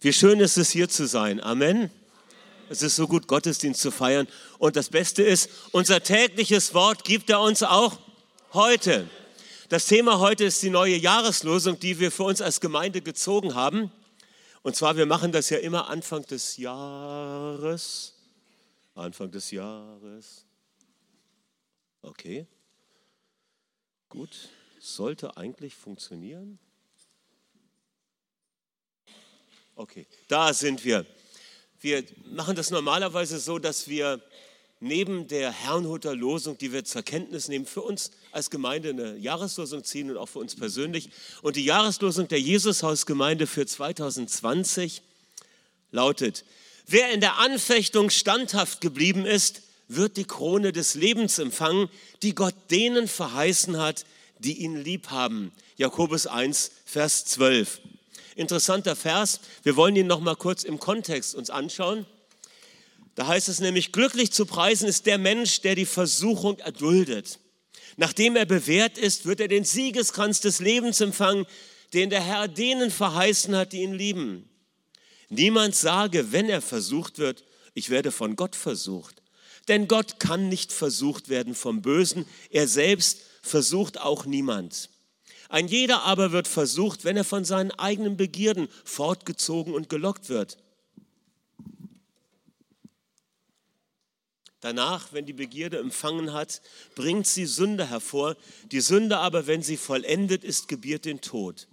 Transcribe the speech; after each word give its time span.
Wie 0.00 0.12
schön 0.12 0.40
ist 0.40 0.58
es 0.58 0.70
hier 0.70 0.88
zu 0.88 1.06
sein. 1.06 1.40
Amen. 1.40 1.90
Es 2.68 2.82
ist 2.82 2.96
so 2.96 3.06
gut, 3.06 3.28
Gottesdienst 3.28 3.80
zu 3.80 3.90
feiern. 3.90 4.28
Und 4.58 4.76
das 4.76 4.90
Beste 4.90 5.22
ist, 5.22 5.48
unser 5.72 6.02
tägliches 6.02 6.74
Wort 6.74 7.04
gibt 7.04 7.30
er 7.30 7.40
uns 7.40 7.62
auch 7.62 7.98
heute. 8.52 9.08
Das 9.68 9.86
Thema 9.86 10.18
heute 10.18 10.44
ist 10.44 10.62
die 10.62 10.70
neue 10.70 10.96
Jahreslosung, 10.96 11.78
die 11.78 11.98
wir 11.98 12.12
für 12.12 12.24
uns 12.24 12.40
als 12.40 12.60
Gemeinde 12.60 13.00
gezogen 13.00 13.54
haben. 13.54 13.90
Und 14.62 14.76
zwar, 14.76 14.96
wir 14.96 15.06
machen 15.06 15.32
das 15.32 15.48
ja 15.48 15.58
immer 15.58 15.88
Anfang 15.88 16.26
des 16.26 16.56
Jahres. 16.56 18.14
Anfang 18.94 19.30
des 19.30 19.50
Jahres. 19.50 20.44
Okay. 22.02 22.46
Gut. 24.08 24.50
Sollte 24.78 25.36
eigentlich 25.36 25.74
funktionieren. 25.74 26.58
Okay, 29.78 30.06
da 30.28 30.54
sind 30.54 30.86
wir. 30.86 31.04
Wir 31.82 32.02
machen 32.24 32.56
das 32.56 32.70
normalerweise 32.70 33.38
so, 33.38 33.58
dass 33.58 33.88
wir 33.88 34.22
neben 34.80 35.28
der 35.28 35.52
Herrnhuter 35.52 36.14
Losung, 36.14 36.56
die 36.56 36.72
wir 36.72 36.86
zur 36.86 37.02
Kenntnis 37.02 37.48
nehmen, 37.48 37.66
für 37.66 37.82
uns 37.82 38.10
als 38.32 38.48
Gemeinde 38.48 38.88
eine 38.88 39.18
Jahreslosung 39.18 39.84
ziehen 39.84 40.10
und 40.10 40.16
auch 40.16 40.30
für 40.30 40.38
uns 40.38 40.56
persönlich. 40.56 41.10
Und 41.42 41.56
die 41.56 41.64
Jahreslosung 41.66 42.26
der 42.26 42.40
Jesushausgemeinde 42.40 43.46
für 43.46 43.66
2020 43.66 45.02
lautet, 45.90 46.46
wer 46.86 47.12
in 47.12 47.20
der 47.20 47.38
Anfechtung 47.38 48.08
standhaft 48.08 48.80
geblieben 48.80 49.26
ist, 49.26 49.60
wird 49.88 50.16
die 50.16 50.24
Krone 50.24 50.72
des 50.72 50.94
Lebens 50.94 51.38
empfangen, 51.38 51.90
die 52.22 52.34
Gott 52.34 52.54
denen 52.70 53.08
verheißen 53.08 53.76
hat, 53.76 54.06
die 54.38 54.62
ihn 54.62 54.82
lieb 54.82 55.10
haben. 55.10 55.52
Jakobus 55.76 56.26
1, 56.26 56.70
Vers 56.86 57.26
12 57.26 57.78
interessanter 58.36 58.94
Vers. 58.94 59.40
Wir 59.62 59.76
wollen 59.76 59.96
ihn 59.96 60.06
noch 60.06 60.20
mal 60.20 60.36
kurz 60.36 60.62
im 60.62 60.78
Kontext 60.78 61.34
uns 61.34 61.50
anschauen. 61.50 62.06
Da 63.16 63.26
heißt 63.26 63.48
es 63.48 63.60
nämlich, 63.60 63.92
glücklich 63.92 64.30
zu 64.30 64.46
preisen 64.46 64.86
ist 64.88 65.06
der 65.06 65.18
Mensch, 65.18 65.62
der 65.62 65.74
die 65.74 65.86
Versuchung 65.86 66.58
erduldet. 66.58 67.40
Nachdem 67.96 68.36
er 68.36 68.44
bewährt 68.44 68.98
ist, 68.98 69.24
wird 69.24 69.40
er 69.40 69.48
den 69.48 69.64
Siegeskranz 69.64 70.40
des 70.40 70.60
Lebens 70.60 71.00
empfangen, 71.00 71.46
den 71.94 72.10
der 72.10 72.22
Herr 72.22 72.46
denen 72.46 72.90
verheißen 72.90 73.56
hat, 73.56 73.72
die 73.72 73.82
ihn 73.82 73.94
lieben. 73.94 74.48
Niemand 75.30 75.74
sage, 75.74 76.30
wenn 76.30 76.48
er 76.48 76.60
versucht 76.60 77.18
wird, 77.18 77.42
ich 77.72 77.90
werde 77.90 78.12
von 78.12 78.36
Gott 78.36 78.54
versucht. 78.54 79.22
Denn 79.68 79.88
Gott 79.88 80.20
kann 80.20 80.48
nicht 80.48 80.72
versucht 80.72 81.28
werden 81.28 81.54
vom 81.54 81.82
Bösen. 81.82 82.26
Er 82.50 82.68
selbst 82.68 83.22
versucht 83.42 84.00
auch 84.00 84.26
niemand. 84.26 84.90
Ein 85.48 85.68
jeder 85.68 86.02
aber 86.02 86.32
wird 86.32 86.48
versucht, 86.48 87.04
wenn 87.04 87.16
er 87.16 87.24
von 87.24 87.44
seinen 87.44 87.70
eigenen 87.72 88.16
Begierden 88.16 88.68
fortgezogen 88.84 89.74
und 89.74 89.88
gelockt 89.88 90.28
wird. 90.28 90.58
Danach, 94.60 95.12
wenn 95.12 95.26
die 95.26 95.32
Begierde 95.32 95.78
empfangen 95.78 96.32
hat, 96.32 96.60
bringt 96.94 97.26
sie 97.26 97.46
Sünde 97.46 97.88
hervor. 97.88 98.36
Die 98.72 98.80
Sünde 98.80 99.18
aber, 99.18 99.46
wenn 99.46 99.62
sie 99.62 99.76
vollendet 99.76 100.42
ist, 100.42 100.66
gebiert 100.66 101.04
den 101.04 101.20
Tod. 101.20 101.68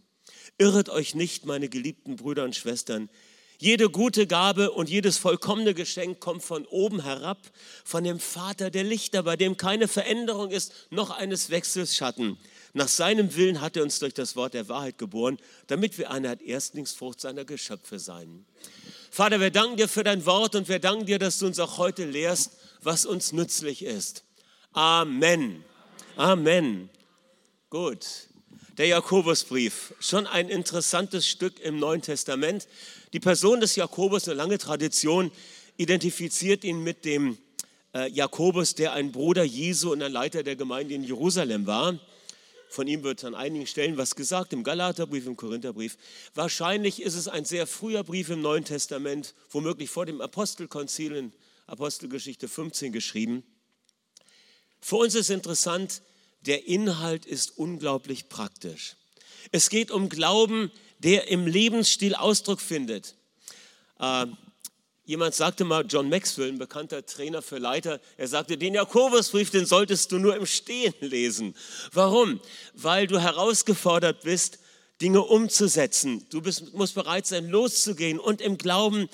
Irret 0.57 0.89
euch 0.89 1.15
nicht, 1.15 1.45
meine 1.45 1.69
geliebten 1.69 2.17
Brüder 2.17 2.43
und 2.43 2.55
Schwestern. 2.55 3.09
Jede 3.57 3.89
gute 3.89 4.27
Gabe 4.27 4.71
und 4.71 4.89
jedes 4.89 5.17
vollkommene 5.17 5.73
Geschenk 5.73 6.19
kommt 6.19 6.43
von 6.43 6.65
oben 6.65 7.01
herab, 7.01 7.39
von 7.85 8.03
dem 8.03 8.19
Vater 8.19 8.69
der 8.69 8.83
Lichter, 8.83 9.23
bei 9.23 9.37
dem 9.37 9.57
keine 9.57 9.87
Veränderung 9.87 10.51
ist, 10.51 10.73
noch 10.89 11.09
eines 11.09 11.49
Wechsels 11.49 11.95
Schatten. 11.95 12.37
Nach 12.73 12.87
seinem 12.87 13.35
Willen 13.35 13.61
hat 13.61 13.77
er 13.77 13.83
uns 13.83 13.99
durch 13.99 14.15
das 14.15 14.35
Wort 14.35 14.55
der 14.55 14.67
Wahrheit 14.67 14.97
geboren, 14.97 15.37
damit 15.67 15.97
wir 15.99 16.09
eine 16.09 16.41
Erstlingsfrucht 16.41 17.21
seiner 17.21 17.45
Geschöpfe 17.45 17.99
seien. 17.99 18.45
Vater, 19.11 19.39
wir 19.39 19.51
danken 19.51 19.77
dir 19.77 19.87
für 19.87 20.03
dein 20.03 20.25
Wort 20.25 20.55
und 20.55 20.67
wir 20.67 20.79
danken 20.79 21.05
dir, 21.05 21.19
dass 21.19 21.37
du 21.37 21.45
uns 21.45 21.59
auch 21.59 21.77
heute 21.77 22.03
lehrst, 22.05 22.51
was 22.81 23.05
uns 23.05 23.31
nützlich 23.31 23.83
ist. 23.83 24.23
Amen. 24.71 25.63
Amen. 26.15 26.89
Gut. 27.69 28.07
Der 28.79 28.87
Jakobusbrief, 28.87 29.93
schon 29.99 30.25
ein 30.25 30.49
interessantes 30.49 31.27
Stück 31.27 31.59
im 31.59 31.77
Neuen 31.77 32.01
Testament. 32.01 32.67
Die 33.13 33.19
Person 33.19 33.59
des 33.59 33.75
Jakobus, 33.75 34.27
eine 34.27 34.35
lange 34.35 34.57
Tradition, 34.57 35.31
identifiziert 35.77 36.63
ihn 36.63 36.81
mit 36.81 37.05
dem 37.05 37.37
äh, 37.93 38.09
Jakobus, 38.09 38.73
der 38.73 38.93
ein 38.93 39.11
Bruder 39.11 39.43
Jesu 39.43 39.91
und 39.91 40.01
ein 40.01 40.11
Leiter 40.11 40.41
der 40.41 40.55
Gemeinde 40.55 40.95
in 40.95 41.03
Jerusalem 41.03 41.67
war. 41.67 41.99
Von 42.73 42.87
ihm 42.87 43.03
wird 43.03 43.23
an 43.23 43.35
einigen 43.35 43.67
Stellen 43.67 43.97
was 43.97 44.15
gesagt, 44.15 44.51
im 44.51 44.63
Galaterbrief, 44.63 45.27
im 45.27 45.37
Korintherbrief. 45.37 45.95
Wahrscheinlich 46.33 47.03
ist 47.03 47.13
es 47.13 47.27
ein 47.27 47.45
sehr 47.45 47.67
früher 47.67 48.03
Brief 48.03 48.31
im 48.31 48.41
Neuen 48.41 48.65
Testament, 48.65 49.35
womöglich 49.51 49.91
vor 49.91 50.07
dem 50.07 50.21
Apostelkonzil 50.21 51.11
in 51.15 51.33
Apostelgeschichte 51.67 52.47
15 52.47 52.91
geschrieben. 52.91 53.43
Für 54.81 54.95
uns 54.95 55.13
ist 55.13 55.29
interessant, 55.29 56.01
der 56.47 56.65
Inhalt 56.65 57.27
ist 57.27 57.59
unglaublich 57.59 58.27
praktisch. 58.27 58.95
Es 59.51 59.69
geht 59.69 59.91
um 59.91 60.09
Glauben, 60.09 60.71
der 60.97 61.27
im 61.27 61.45
Lebensstil 61.45 62.15
Ausdruck 62.15 62.59
findet. 62.59 63.13
Jemand 65.05 65.35
sagte 65.35 65.65
mal, 65.65 65.85
John 65.85 66.07
Maxwell, 66.07 66.47
ein 66.47 66.57
bekannter 66.57 67.05
Trainer 67.05 67.41
für 67.41 67.57
Leiter, 67.57 67.99
er 68.15 68.27
sagte, 68.29 68.57
den 68.57 68.73
Jakobusbrief, 68.73 69.49
den 69.49 69.65
solltest 69.65 70.13
du 70.13 70.17
nur 70.17 70.35
im 70.37 70.45
Stehen 70.45 70.93
lesen. 71.01 71.55
Warum? 71.91 72.39
Weil 72.73 73.07
du 73.07 73.19
herausgefordert 73.19 74.21
bist, 74.21 74.59
Dinge 75.01 75.21
umzusetzen. 75.21 76.25
Du 76.29 76.41
bist, 76.41 76.73
musst 76.73 76.95
bereit 76.95 77.27
sein, 77.27 77.49
loszugehen 77.49 78.17
und 78.17 78.39
im 78.39 78.57
Glauben 78.57 79.09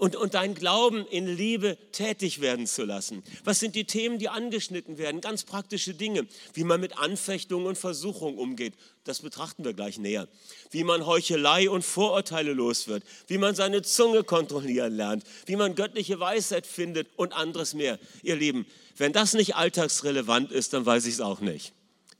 und, 0.00 0.16
und 0.16 0.32
deinen 0.32 0.54
Glauben 0.54 1.06
in 1.06 1.26
Liebe 1.26 1.76
tätig 1.92 2.40
werden 2.40 2.66
zu 2.66 2.84
lassen. 2.84 3.22
Was 3.44 3.60
sind 3.60 3.74
die 3.74 3.84
Themen, 3.84 4.18
die 4.18 4.30
angeschnitten 4.30 4.96
werden? 4.96 5.20
Ganz 5.20 5.44
praktische 5.44 5.92
Dinge, 5.92 6.26
wie 6.54 6.64
man 6.64 6.80
mit 6.80 6.98
Anfechtungen 6.98 7.66
und 7.66 7.76
Versuchungen 7.76 8.38
umgeht. 8.38 8.72
Das 9.04 9.20
betrachten 9.20 9.62
wir 9.62 9.74
gleich 9.74 9.98
näher. 9.98 10.26
Wie 10.70 10.84
man 10.84 11.04
Heuchelei 11.04 11.68
und 11.68 11.84
Vorurteile 11.84 12.54
los 12.54 12.88
wird, 12.88 13.04
wie 13.26 13.36
man 13.36 13.54
seine 13.54 13.82
Zunge 13.82 14.24
kontrollieren 14.24 14.96
lernt, 14.96 15.24
wie 15.44 15.56
man 15.56 15.74
göttliche 15.74 16.18
Weisheit 16.18 16.66
findet 16.66 17.08
und 17.16 17.34
anderes 17.34 17.74
mehr. 17.74 17.98
Ihr 18.22 18.36
Lieben, 18.36 18.64
wenn 18.96 19.12
das 19.12 19.34
nicht 19.34 19.54
alltagsrelevant 19.54 20.50
ist, 20.50 20.72
dann 20.72 20.86
weiß 20.86 21.04
ich 21.04 21.14
es 21.14 21.20
auch 21.20 21.40
nicht. 21.40 21.74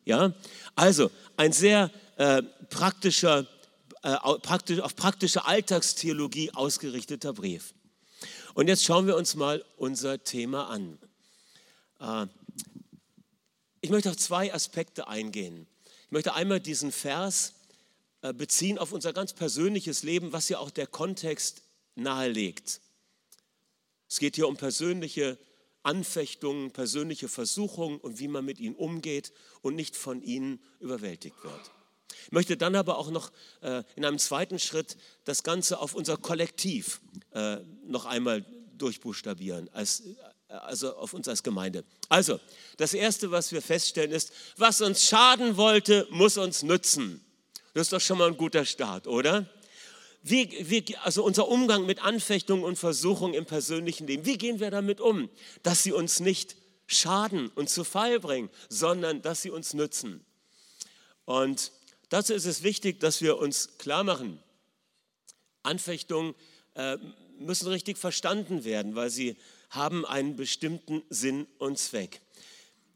Ja? 0.05 0.35
Also 0.75 1.11
ein 1.39 1.53
sehr 1.53 1.91
äh, 2.19 2.43
praktischer 2.69 3.45
praktisch, 3.45 3.60
auf 4.03 4.97
praktische 4.97 5.45
Alltagstheologie 5.45 6.53
ausgerichteter 6.53 7.33
Brief. 7.33 7.75
Und 8.55 8.69
jetzt 8.69 8.85
schauen 8.85 9.07
wir 9.07 9.17
uns 9.17 9.35
mal 9.35 9.65
unser 9.77 10.23
Thema 10.25 10.69
an. 10.69 10.99
Äh, 12.01 12.27
ich 13.81 13.91
möchte 13.91 14.11
auf 14.11 14.17
zwei 14.17 14.53
Aspekte 14.53 15.09
eingehen. 15.09 15.67
Ich 16.07 16.13
möchte 16.13 16.35
einmal 16.35 16.61
diesen 16.61 16.93
Vers 16.93 17.55
äh, 18.23 18.33
beziehen 18.33 18.79
auf 18.79 18.93
unser 18.93 19.13
ganz 19.13 19.33
persönliches 19.33 20.03
Leben, 20.03 20.33
was 20.33 20.49
ja 20.49 20.59
auch 20.59 20.71
der 20.71 20.87
Kontext 20.87 21.63
nahelegt. 21.95 22.81
Es 24.09 24.19
geht 24.19 24.37
hier 24.37 24.49
um 24.49 24.57
persönliche 24.57 25.39
Anfechtungen, 25.83 26.73
persönliche 26.73 27.29
Versuchungen 27.29 27.99
und 28.01 28.19
wie 28.19 28.29
man 28.29 28.45
mit 28.45 28.59
ihnen 28.59 28.75
umgeht 28.75 29.33
und 29.63 29.77
nicht 29.77 29.97
von 29.97 30.23
ihnen 30.23 30.61
überwältigt 30.81 31.43
wird. 31.43 31.71
Ich 32.27 32.33
möchte 32.33 32.57
dann 32.57 32.75
aber 32.75 32.99
auch 32.99 33.11
noch 33.11 33.31
äh, 33.63 33.83
in 33.97 34.05
einem 34.05 34.19
zweiten 34.19 34.59
Schritt 34.59 34.97
das 35.25 35.43
Ganze 35.43 35.81
auf 35.81 35.95
unser 35.95 36.17
Kollektiv 36.17 37.01
äh, 37.33 37.59
noch 37.87 38.07
einmal 38.07 38.45
durchbuchstabieren, 38.79 39.69
als, 39.73 40.01
äh, 40.01 40.53
also 40.53 40.97
auf 40.97 41.15
uns 41.15 41.29
als 41.29 41.43
Gemeinde. 41.43 41.85
Also, 42.09 42.41
das 42.77 42.95
Erste, 42.95 43.31
was 43.31 43.53
wir 43.53 43.63
feststellen, 43.63 44.11
ist, 44.11 44.33
was 44.57 44.81
uns 44.81 45.05
schaden 45.05 45.57
wollte, 45.57 46.07
muss 46.11 46.37
uns 46.37 46.63
nützen. 46.63 47.25
Das 47.75 47.83
ist 47.83 47.93
doch 47.93 48.01
schon 48.01 48.19
mal 48.19 48.29
ein 48.29 48.37
guter 48.37 48.65
Start, 48.65 49.07
oder? 49.07 49.49
Wie, 50.23 50.69
wie, 50.69 50.97
also 50.99 51.25
unser 51.25 51.49
Umgang 51.49 51.87
mit 51.87 52.03
Anfechtungen 52.03 52.65
und 52.65 52.77
Versuchungen 52.77 53.33
im 53.33 53.47
persönlichen 53.47 54.07
Leben, 54.07 54.27
wie 54.27 54.37
gehen 54.37 54.61
wir 54.61 54.71
damit 54.71 55.01
um, 55.01 55.31
dass 55.63 55.83
sie 55.83 55.93
uns 55.93 56.21
nicht 56.21 56.57
schaden 56.87 57.49
und 57.55 57.71
zu 57.71 57.85
Fall 57.85 58.21
bringen, 58.21 58.51
sondern 58.69 59.23
dass 59.23 59.43
sie 59.43 59.51
uns 59.51 59.73
nützen. 59.73 60.25
Und 61.25 61.73
Dazu 62.11 62.35
ist 62.35 62.45
es 62.45 62.63
wichtig, 62.63 63.01
dass 63.01 63.23
wir 63.23 63.39
uns 63.39 63.79
klar 63.79 64.05
machen, 64.05 64.43
Anfechtungen 65.63 66.35
äh, 66.75 66.99
müssen 67.39 67.69
richtig 67.69 67.99
verstanden 67.99 68.65
werden, 68.65 68.95
weil 68.95 69.11
sie 69.11 69.37
haben 69.71 70.05
einen 70.05 70.37
bestimmten 70.37 71.03
Sinn 71.09 71.47
und 71.59 71.79
Zweck. 71.79 72.21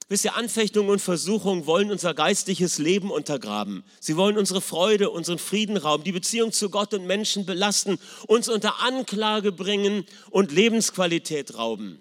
Wisst 0.09 0.25
ihr, 0.25 0.37
Anfechtungen 0.37 0.91
und 0.91 0.99
Versuchungen 0.99 1.67
wollen 1.67 1.91
unser 1.91 2.13
geistliches 2.13 2.79
Leben 2.79 3.11
untergraben. 3.11 3.85
Sie 4.01 4.17
wollen 4.17 4.37
unsere 4.37 4.61
Freude, 4.61 5.09
unseren 5.11 5.39
Frieden 5.39 5.77
rauben, 5.79 6.05
die 6.05 6.13
Beziehung 6.13 6.53
zu 6.53 6.69
Gott 6.69 6.93
und 6.93 7.07
Menschen 7.07 7.47
belasten, 7.47 7.99
uns 8.27 8.49
unter 8.49 8.83
Anklage 8.83 9.51
bringen 9.51 10.05
und 10.31 10.53
Lebensqualität 10.53 11.57
rauben. 11.57 12.01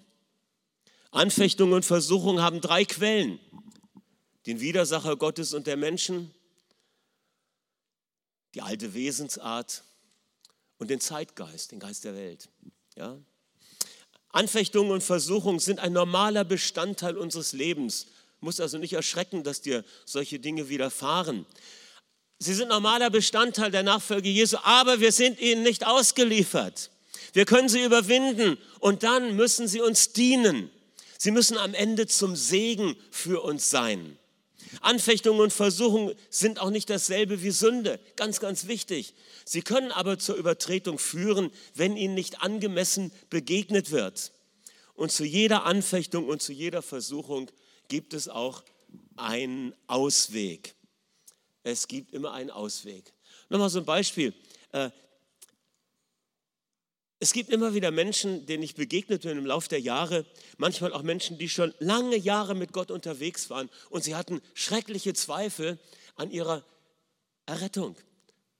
Anfechtungen 1.12 1.72
und 1.74 1.84
Versuchungen 1.84 2.42
haben 2.42 2.60
drei 2.60 2.84
Quellen. 2.84 3.38
Den 4.46 4.60
Widersacher 4.60 5.16
Gottes 5.16 5.54
und 5.54 5.66
der 5.66 5.76
Menschen, 5.76 6.34
die 8.54 8.62
alte 8.62 8.94
Wesensart 8.94 9.82
und 10.78 10.90
den 10.90 11.00
Zeitgeist, 11.00 11.72
den 11.72 11.80
Geist 11.80 12.04
der 12.04 12.14
Welt. 12.14 12.48
Ja? 12.96 13.18
Anfechtungen 14.30 14.90
und 14.90 15.02
Versuchungen 15.02 15.58
sind 15.58 15.80
ein 15.80 15.92
normaler 15.92 16.44
Bestandteil 16.44 17.16
unseres 17.16 17.52
Lebens. 17.52 18.08
Muss 18.40 18.60
also 18.60 18.78
nicht 18.78 18.92
erschrecken, 18.92 19.42
dass 19.42 19.60
dir 19.60 19.84
solche 20.04 20.38
Dinge 20.38 20.68
widerfahren. 20.68 21.46
Sie 22.38 22.54
sind 22.54 22.68
normaler 22.68 23.10
Bestandteil 23.10 23.70
der 23.70 23.82
Nachfolge 23.82 24.28
Jesu, 24.28 24.58
aber 24.62 25.00
wir 25.00 25.12
sind 25.12 25.40
ihnen 25.40 25.62
nicht 25.62 25.86
ausgeliefert. 25.86 26.90
Wir 27.32 27.46
können 27.46 27.68
sie 27.68 27.82
überwinden 27.82 28.58
und 28.80 29.02
dann 29.02 29.34
müssen 29.36 29.66
sie 29.66 29.80
uns 29.80 30.12
dienen. 30.12 30.70
Sie 31.16 31.30
müssen 31.30 31.56
am 31.56 31.74
Ende 31.74 32.06
zum 32.06 32.36
Segen 32.36 32.96
für 33.10 33.42
uns 33.42 33.70
sein. 33.70 34.18
Anfechtungen 34.80 35.40
und 35.40 35.52
Versuchungen 35.52 36.14
sind 36.30 36.60
auch 36.60 36.70
nicht 36.70 36.90
dasselbe 36.90 37.42
wie 37.42 37.50
Sünde. 37.50 38.00
Ganz, 38.16 38.40
ganz 38.40 38.66
wichtig. 38.66 39.14
Sie 39.44 39.62
können 39.62 39.92
aber 39.92 40.18
zur 40.18 40.36
Übertretung 40.36 40.98
führen, 40.98 41.50
wenn 41.74 41.96
ihnen 41.96 42.14
nicht 42.14 42.42
angemessen 42.42 43.12
begegnet 43.30 43.90
wird. 43.90 44.32
Und 44.94 45.12
zu 45.12 45.24
jeder 45.24 45.64
Anfechtung 45.64 46.28
und 46.28 46.42
zu 46.42 46.52
jeder 46.52 46.82
Versuchung 46.82 47.50
gibt 47.88 48.14
es 48.14 48.28
auch 48.28 48.62
einen 49.16 49.74
Ausweg. 49.86 50.74
Es 51.62 51.88
gibt 51.88 52.12
immer 52.12 52.32
einen 52.32 52.50
Ausweg. 52.50 53.12
Nochmal 53.48 53.70
so 53.70 53.80
ein 53.80 53.84
Beispiel. 53.84 54.34
Es 57.20 57.32
gibt 57.32 57.50
immer 57.50 57.74
wieder 57.74 57.90
Menschen, 57.90 58.44
denen 58.46 58.62
ich 58.62 58.74
begegnet 58.74 59.22
bin 59.22 59.38
im 59.38 59.46
Laufe 59.46 59.68
der 59.68 59.80
Jahre, 59.80 60.26
manchmal 60.58 60.92
auch 60.92 61.02
Menschen, 61.02 61.38
die 61.38 61.48
schon 61.48 61.72
lange 61.78 62.16
Jahre 62.16 62.54
mit 62.54 62.72
Gott 62.72 62.90
unterwegs 62.90 63.50
waren 63.50 63.70
und 63.90 64.04
sie 64.04 64.14
hatten 64.14 64.42
schreckliche 64.52 65.14
Zweifel 65.14 65.78
an 66.16 66.30
ihrer 66.30 66.64
Errettung. 67.46 67.96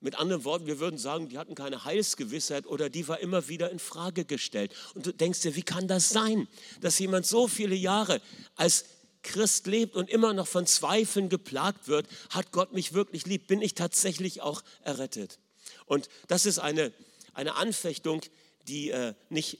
Mit 0.00 0.16
anderen 0.16 0.44
Worten, 0.44 0.66
wir 0.66 0.80
würden 0.80 0.98
sagen, 0.98 1.30
die 1.30 1.38
hatten 1.38 1.54
keine 1.54 1.84
Heilsgewissheit 1.84 2.66
oder 2.66 2.90
die 2.90 3.08
war 3.08 3.20
immer 3.20 3.48
wieder 3.48 3.70
in 3.70 3.78
Frage 3.78 4.26
gestellt. 4.26 4.72
Und 4.94 5.06
du 5.06 5.14
denkst 5.14 5.40
dir, 5.40 5.56
wie 5.56 5.62
kann 5.62 5.88
das 5.88 6.10
sein, 6.10 6.46
dass 6.82 6.98
jemand 6.98 7.26
so 7.26 7.48
viele 7.48 7.74
Jahre 7.74 8.20
als 8.54 8.84
Christ 9.22 9.66
lebt 9.66 9.96
und 9.96 10.10
immer 10.10 10.34
noch 10.34 10.46
von 10.46 10.66
Zweifeln 10.66 11.30
geplagt 11.30 11.88
wird, 11.88 12.06
hat 12.30 12.52
Gott 12.52 12.72
mich 12.72 12.92
wirklich 12.92 13.24
lieb, 13.24 13.46
bin 13.46 13.62
ich 13.62 13.74
tatsächlich 13.74 14.42
auch 14.42 14.62
errettet. 14.82 15.38
Und 15.86 16.08
das 16.28 16.44
ist 16.44 16.58
eine, 16.58 16.92
eine 17.32 17.54
Anfechtung, 17.54 18.20
die 18.68 18.90
äh, 18.90 19.14
nicht 19.28 19.58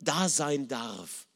da 0.00 0.28
sein 0.28 0.68
darf. 0.68 1.26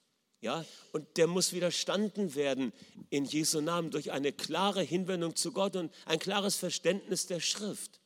Ja, 0.41 0.65
und 0.93 1.17
der 1.17 1.27
muss 1.27 1.53
widerstanden 1.53 2.37
werden 2.37 2.73
in 3.11 3.25
Jesu 3.25 3.61
Namen 3.61 3.91
durch 3.91 4.13
eine 4.13 4.33
klare 4.33 4.83
Hinwendung 4.83 5.35
zu 5.35 5.53
Gott 5.53 5.75
und 5.75 5.93
ein 6.07 6.21
klares 6.21 6.55
Verständnis 6.55 7.27
der 7.27 7.41
Schrift. 7.41 8.01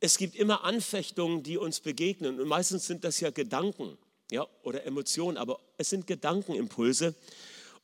Es 0.00 0.18
gibt 0.18 0.34
immer 0.34 0.64
Anfechtungen, 0.64 1.44
die 1.44 1.56
uns 1.56 1.80
begegnen 1.80 2.40
und 2.40 2.48
meistens 2.48 2.86
sind 2.86 3.04
das 3.04 3.20
ja 3.20 3.30
Gedanken 3.30 3.96
ja, 4.30 4.46
oder 4.62 4.84
Emotionen, 4.84 5.36
aber 5.36 5.60
es 5.76 5.90
sind 5.90 6.06
Gedankenimpulse. 6.06 7.14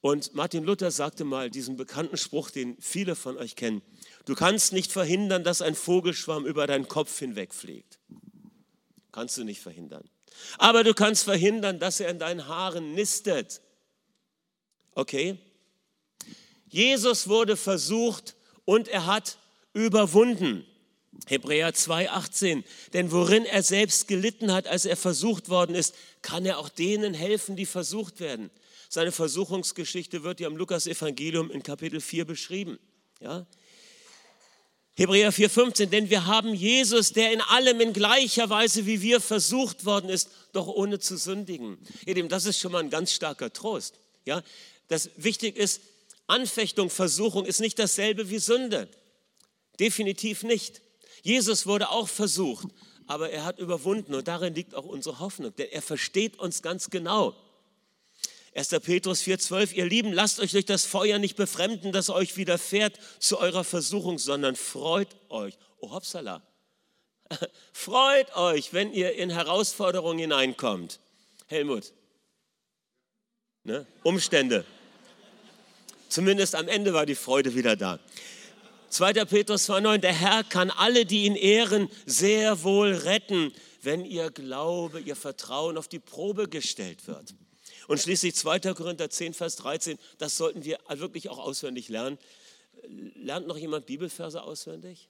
Und 0.00 0.34
Martin 0.34 0.64
Luther 0.64 0.90
sagte 0.90 1.24
mal 1.24 1.50
diesen 1.50 1.76
bekannten 1.76 2.16
Spruch, 2.16 2.50
den 2.50 2.76
viele 2.80 3.14
von 3.14 3.38
euch 3.38 3.56
kennen, 3.56 3.80
du 4.26 4.34
kannst 4.34 4.72
nicht 4.72 4.92
verhindern, 4.92 5.44
dass 5.44 5.62
ein 5.62 5.74
Vogelschwarm 5.74 6.46
über 6.46 6.66
deinen 6.66 6.88
Kopf 6.88 7.18
hinwegfliegt. 7.18 7.98
Kannst 9.14 9.36
du 9.38 9.44
nicht 9.44 9.60
verhindern. 9.60 10.10
Aber 10.58 10.82
du 10.82 10.92
kannst 10.92 11.22
verhindern, 11.22 11.78
dass 11.78 12.00
er 12.00 12.08
in 12.08 12.18
deinen 12.18 12.48
Haaren 12.48 12.94
nistet. 12.94 13.60
Okay? 14.96 15.38
Jesus 16.66 17.28
wurde 17.28 17.56
versucht 17.56 18.34
und 18.64 18.88
er 18.88 19.06
hat 19.06 19.38
überwunden. 19.72 20.66
Hebräer 21.28 21.72
2,18. 21.72 22.64
Denn 22.92 23.12
worin 23.12 23.44
er 23.44 23.62
selbst 23.62 24.08
gelitten 24.08 24.52
hat, 24.52 24.66
als 24.66 24.84
er 24.84 24.96
versucht 24.96 25.48
worden 25.48 25.76
ist, 25.76 25.94
kann 26.20 26.44
er 26.44 26.58
auch 26.58 26.68
denen 26.68 27.14
helfen, 27.14 27.54
die 27.54 27.66
versucht 27.66 28.18
werden. 28.18 28.50
Seine 28.88 29.12
Versuchungsgeschichte 29.12 30.24
wird 30.24 30.40
ja 30.40 30.48
im 30.48 30.56
Lukas-Evangelium 30.56 31.52
in 31.52 31.62
Kapitel 31.62 32.00
4 32.00 32.24
beschrieben. 32.24 32.80
Ja? 33.20 33.46
Hebräer 34.96 35.32
4,15, 35.32 35.86
denn 35.86 36.08
wir 36.08 36.26
haben 36.26 36.54
Jesus, 36.54 37.12
der 37.12 37.32
in 37.32 37.40
allem 37.40 37.80
in 37.80 37.92
gleicher 37.92 38.48
Weise 38.48 38.86
wie 38.86 39.02
wir 39.02 39.20
versucht 39.20 39.84
worden 39.84 40.08
ist, 40.08 40.30
doch 40.52 40.68
ohne 40.68 41.00
zu 41.00 41.16
sündigen. 41.16 41.78
Das 42.28 42.46
ist 42.46 42.60
schon 42.60 42.70
mal 42.70 42.82
ein 42.82 42.90
ganz 42.90 43.12
starker 43.12 43.52
Trost. 43.52 43.98
Ja, 44.24 44.42
das 44.86 45.10
wichtig 45.16 45.56
ist, 45.56 45.80
Anfechtung, 46.28 46.90
Versuchung 46.90 47.44
ist 47.44 47.60
nicht 47.60 47.78
dasselbe 47.78 48.30
wie 48.30 48.38
Sünde. 48.38 48.88
Definitiv 49.80 50.44
nicht. 50.44 50.80
Jesus 51.22 51.66
wurde 51.66 51.90
auch 51.90 52.08
versucht, 52.08 52.68
aber 53.06 53.30
er 53.30 53.44
hat 53.44 53.58
überwunden 53.58 54.14
und 54.14 54.28
darin 54.28 54.54
liegt 54.54 54.74
auch 54.74 54.84
unsere 54.84 55.18
Hoffnung, 55.18 55.54
denn 55.56 55.70
er 55.70 55.82
versteht 55.82 56.38
uns 56.38 56.62
ganz 56.62 56.90
genau. 56.90 57.34
1. 58.54 58.68
Petrus 58.82 59.22
4,12, 59.22 59.72
ihr 59.72 59.86
Lieben, 59.86 60.12
lasst 60.12 60.38
euch 60.38 60.52
durch 60.52 60.64
das 60.64 60.86
Feuer 60.86 61.18
nicht 61.18 61.34
befremden, 61.34 61.90
das 61.90 62.08
euch 62.08 62.36
widerfährt 62.36 62.98
zu 63.18 63.38
eurer 63.38 63.64
Versuchung, 63.64 64.18
sondern 64.18 64.54
freut 64.54 65.08
euch. 65.28 65.58
Oh, 65.80 65.90
hoppsala. 65.90 66.40
freut 67.72 68.34
euch, 68.36 68.72
wenn 68.72 68.92
ihr 68.92 69.14
in 69.14 69.30
Herausforderungen 69.30 70.20
hineinkommt. 70.20 71.00
Helmut. 71.46 71.92
Ne? 73.64 73.86
Umstände. 74.04 74.64
Zumindest 76.08 76.54
am 76.54 76.68
Ende 76.68 76.94
war 76.94 77.06
die 77.06 77.16
Freude 77.16 77.56
wieder 77.56 77.74
da. 77.74 77.98
2. 78.90 79.24
Petrus 79.24 79.68
2,9, 79.68 79.98
der 79.98 80.12
Herr 80.12 80.44
kann 80.44 80.70
alle, 80.70 81.04
die 81.04 81.24
ihn 81.24 81.34
ehren, 81.34 81.88
sehr 82.06 82.62
wohl 82.62 82.92
retten, 82.92 83.52
wenn 83.82 84.04
ihr 84.04 84.30
Glaube, 84.30 85.00
ihr 85.00 85.16
Vertrauen 85.16 85.76
auf 85.76 85.88
die 85.88 85.98
Probe 85.98 86.48
gestellt 86.48 87.08
wird. 87.08 87.34
Und 87.88 88.00
schließlich 88.00 88.34
2. 88.34 88.60
Korinther 88.74 89.10
10, 89.10 89.34
Vers 89.34 89.56
13, 89.56 89.98
das 90.18 90.36
sollten 90.36 90.64
wir 90.64 90.78
wirklich 90.88 91.28
auch 91.28 91.38
auswendig 91.38 91.88
lernen. 91.88 92.18
Lernt 93.14 93.46
noch 93.46 93.56
jemand 93.56 93.86
Bibelverse 93.86 94.42
auswendig? 94.42 95.08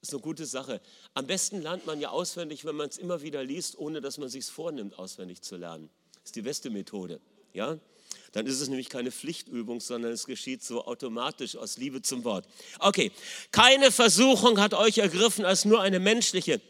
Das 0.00 0.08
ist 0.08 0.14
eine 0.14 0.22
gute 0.22 0.46
Sache. 0.46 0.80
Am 1.14 1.26
besten 1.26 1.62
lernt 1.62 1.86
man 1.86 2.00
ja 2.00 2.10
auswendig, 2.10 2.64
wenn 2.64 2.74
man 2.74 2.88
es 2.88 2.98
immer 2.98 3.22
wieder 3.22 3.44
liest, 3.44 3.78
ohne 3.78 4.00
dass 4.00 4.18
man 4.18 4.28
sich 4.28 4.44
vornimmt, 4.46 4.98
auswendig 4.98 5.42
zu 5.42 5.56
lernen. 5.56 5.88
Das 6.14 6.24
ist 6.26 6.36
die 6.36 6.42
beste 6.42 6.70
Methode. 6.70 7.20
Ja? 7.52 7.78
Dann 8.32 8.46
ist 8.46 8.60
es 8.60 8.68
nämlich 8.68 8.88
keine 8.88 9.12
Pflichtübung, 9.12 9.80
sondern 9.80 10.12
es 10.12 10.26
geschieht 10.26 10.64
so 10.64 10.84
automatisch 10.84 11.56
aus 11.56 11.76
Liebe 11.76 12.02
zum 12.02 12.24
Wort. 12.24 12.46
Okay, 12.78 13.12
keine 13.50 13.92
Versuchung 13.92 14.58
hat 14.58 14.74
euch 14.74 14.98
ergriffen 14.98 15.44
als 15.44 15.64
nur 15.64 15.80
eine 15.80 16.00
menschliche. 16.00 16.60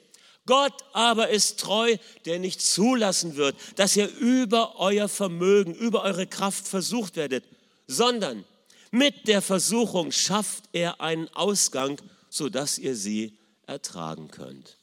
Gott 0.47 0.85
aber 0.93 1.29
ist 1.29 1.61
treu, 1.61 1.96
der 2.25 2.39
nicht 2.39 2.61
zulassen 2.61 3.37
wird, 3.37 3.56
dass 3.77 3.96
ihr 3.96 4.08
über 4.08 4.79
euer 4.79 5.08
Vermögen, 5.08 5.75
über 5.75 6.03
eure 6.03 6.27
Kraft 6.27 6.67
versucht 6.67 7.17
werdet, 7.17 7.44
sondern 7.87 8.44
mit 8.91 9.29
der 9.29 9.41
Versuchung 9.41 10.11
schafft 10.11 10.65
er 10.72 11.01
einen 11.01 11.29
Ausgang, 11.29 12.01
sodass 12.29 12.79
ihr 12.79 12.96
sie 12.96 13.39
ertragen 13.67 14.31
könnt. 14.31 14.79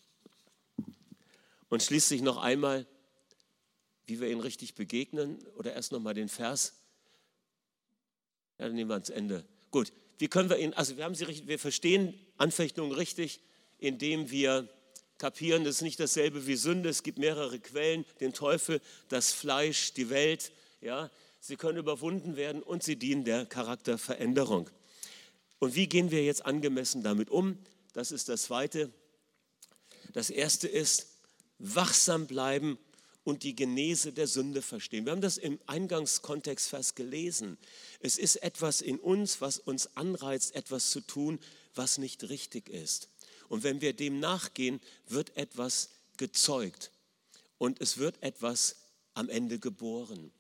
Und 1.68 1.84
schließlich 1.84 2.22
noch 2.22 2.38
einmal, 2.38 2.88
wie 4.06 4.20
wir 4.20 4.30
ihnen 4.30 4.42
richtig 4.42 4.76
begegnen, 4.76 5.46
oder 5.56 5.74
erst 5.74 5.92
noch 5.92 6.00
mal 6.00 6.14
den 6.14 6.30
Vers. 6.30 6.74
Ja, 8.58 8.66
dann 8.66 8.76
nehmen 8.76 8.90
wir 8.90 8.96
ans 8.96 9.10
Ende. 9.10 9.46
Gut, 9.70 9.94
wie 10.18 10.28
können 10.28 10.50
wir 10.50 10.58
ihn, 10.58 10.74
also 10.74 10.98
wir 10.98 11.04
haben 11.04 11.16
sie 11.16 11.48
wir 11.48 11.60
verstehen 11.60 12.20
Anfechtungen 12.38 12.92
richtig, 12.92 13.42
indem 13.78 14.32
wir 14.32 14.68
kapieren, 15.20 15.64
das 15.64 15.76
ist 15.76 15.82
nicht 15.84 16.00
dasselbe 16.00 16.48
wie 16.48 16.56
Sünde. 16.56 16.90
Es 16.90 17.04
gibt 17.04 17.20
mehrere 17.20 17.60
Quellen, 17.60 18.06
den 18.20 18.34
Teufel, 18.34 18.82
das 19.10 19.32
Fleisch, 19.32 19.94
die 19.94 20.10
Welt. 20.10 20.52
Ja, 20.82 21.12
sie 21.40 21.58
können 21.58 21.78
überwunden 21.78 22.36
werden 22.36 22.64
und 22.64 22.82
sie 22.82 22.96
dienen 22.96 23.26
der 23.26 23.46
Charakterveränderung. 23.46 24.70
Und 25.60 25.76
wie 25.76 25.88
gehen 25.88 26.10
wir 26.10 26.24
jetzt 26.24 26.46
angemessen 26.46 27.04
damit 27.04 27.30
um? 27.30 27.58
Das 27.94 28.12
ist 28.12 28.30
das 28.30 28.44
Zweite. 28.44 28.92
Das 30.14 30.30
Erste 30.30 30.68
ist, 30.68 31.08
wachsam 31.60 32.26
bleiben 32.26 32.80
und 33.24 33.44
die 33.44 33.56
Genese 33.56 34.14
der 34.14 34.28
Sünde 34.28 34.62
verstehen. 34.62 35.06
Wir 35.06 35.12
haben 35.12 35.22
das 35.22 35.38
im 35.38 35.60
Eingangskontext 35.68 36.70
fast 36.70 36.96
gelesen. 36.96 37.58
Es 38.00 38.18
ist 38.18 38.38
etwas 38.38 38.82
in 38.82 38.98
uns, 39.00 39.42
was 39.42 39.60
uns 39.60 39.96
anreizt, 39.98 40.56
etwas 40.56 40.90
zu 40.90 41.02
tun, 41.02 41.40
was 41.76 41.98
nicht 41.98 42.30
richtig 42.30 42.70
ist. 42.70 43.10
Und 43.50 43.64
wenn 43.64 43.82
wir 43.82 43.94
dem 43.94 44.20
nachgehen, 44.20 44.80
wird 45.08 45.36
etwas 45.36 45.90
gezeugt 46.18 46.92
und 47.58 47.82
es 47.82 47.98
wird 47.98 48.22
etwas 48.24 48.78
am 49.14 49.30
Ende 49.30 49.60
geboren. 49.60 50.32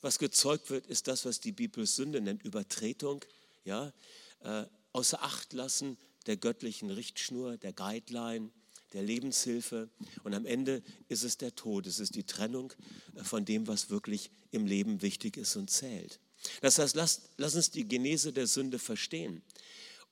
Was 0.00 0.18
gezeugt 0.18 0.70
wird, 0.70 0.86
ist 0.86 1.08
das, 1.08 1.24
was 1.24 1.40
die 1.40 1.52
Bibel 1.52 1.86
Sünde 1.86 2.20
nennt, 2.20 2.44
Übertretung, 2.44 3.24
ja, 3.64 3.92
äh, 4.40 4.64
außer 4.92 5.22
Acht 5.22 5.52
lassen 5.52 5.98
der 6.26 6.36
göttlichen 6.36 6.90
Richtschnur, 6.90 7.56
der 7.56 7.72
Guideline, 7.72 8.50
der 8.92 9.02
Lebenshilfe. 9.02 9.88
Und 10.22 10.34
am 10.34 10.46
Ende 10.46 10.82
ist 11.08 11.24
es 11.24 11.36
der 11.36 11.54
Tod, 11.54 11.86
es 11.86 11.98
ist 11.98 12.14
die 12.14 12.24
Trennung 12.24 12.72
äh, 13.16 13.24
von 13.24 13.44
dem, 13.44 13.66
was 13.66 13.90
wirklich 13.90 14.30
im 14.50 14.66
Leben 14.66 15.02
wichtig 15.02 15.36
ist 15.36 15.56
und 15.56 15.70
zählt. 15.70 16.20
Das 16.60 16.78
heißt, 16.78 16.94
lass, 16.94 17.22
lass 17.36 17.56
uns 17.56 17.70
die 17.70 17.88
Genese 17.88 18.32
der 18.32 18.46
Sünde 18.46 18.78
verstehen. 18.78 19.42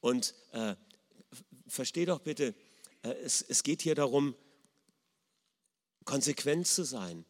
Und 0.00 0.34
äh, 0.52 0.75
versteh 1.66 2.04
doch 2.04 2.20
bitte, 2.20 2.54
Äh, 3.06 3.14
es, 3.23 3.42
es 3.42 3.62
geht 3.62 3.82
hier 3.82 3.94
darum, 3.94 4.35
konsequent 6.04 6.66
zu 6.66 6.85
sein 6.85 7.25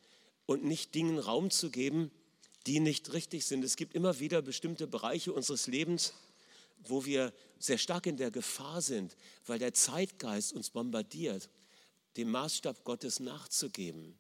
und 0.47 0.65
nicht 0.65 0.95
Dingen 0.95 1.19
Raum 1.19 1.51
zu 1.51 1.71
geben, 1.71 2.11
die 2.67 2.81
nicht 2.81 3.13
richtig 3.13 3.47
sind. 3.47 3.65
Es 3.65 3.77
gibt 3.77 3.95
immer 3.95 4.19
wieder 4.19 4.43
bestimmte 4.43 4.87
Bereiche 4.87 5.33
unseres 5.33 5.67
Lebens, 5.67 6.13
wo 6.79 7.05
wir 7.05 7.33
sehr 7.59 7.79
stark 7.79 8.07
in 8.07 8.17
der 8.17 8.31
Gefahr 8.31 8.83
sind, 8.83 9.17
weil 9.47 9.59
der 9.59 9.73
Zeitgeist 9.73 10.53
uns 10.53 10.71
bombardiert, 10.71 11.49
dem 12.17 12.31
Maßstab 12.31 12.85
Gottes 12.85 13.21
nachzugeben. 13.21 14.19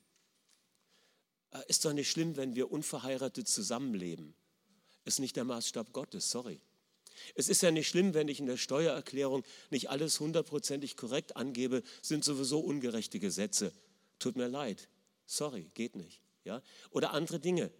Äh, 1.50 1.60
ist 1.68 1.84
doch 1.84 1.92
nicht 1.92 2.10
schlimm, 2.10 2.36
wenn 2.36 2.54
wir 2.54 2.70
unverheiratet 2.70 3.48
zusammenleben. 3.48 4.34
Ist 5.04 5.20
nicht 5.20 5.36
der 5.36 5.44
Maßstab 5.44 5.92
Gottes, 5.92 6.30
sorry. 6.30 6.60
Es 7.34 7.48
ist 7.48 7.62
ja 7.62 7.70
nicht 7.70 7.88
schlimm, 7.88 8.14
wenn 8.14 8.28
ich 8.28 8.40
in 8.40 8.46
der 8.46 8.56
Steuererklärung 8.56 9.44
nicht 9.70 9.90
alles 9.90 10.20
hundertprozentig 10.20 10.96
korrekt 10.96 11.36
angebe, 11.36 11.82
sind 12.02 12.24
sowieso 12.24 12.60
ungerechte 12.60 13.18
Gesetze. 13.18 13.72
Tut 14.18 14.36
mir 14.36 14.48
leid, 14.48 14.88
sorry, 15.26 15.70
geht 15.74 15.96
nicht. 15.96 16.20
Ja? 16.44 16.62
Oder 16.90 17.12
andere 17.12 17.40
Dinge. 17.40 17.70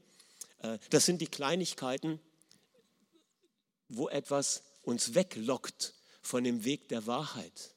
Äh, 0.59 0.79
das 0.91 1.07
sind 1.07 1.21
die 1.21 1.27
Kleinigkeiten, 1.27 2.21
wo 3.89 4.09
etwas 4.09 4.63
uns 4.83 5.15
weglockt 5.15 5.95
von 6.23 6.45
dem 6.45 6.65
Weg 6.65 6.89
der 6.89 7.07
Wahrheit. 7.07 7.75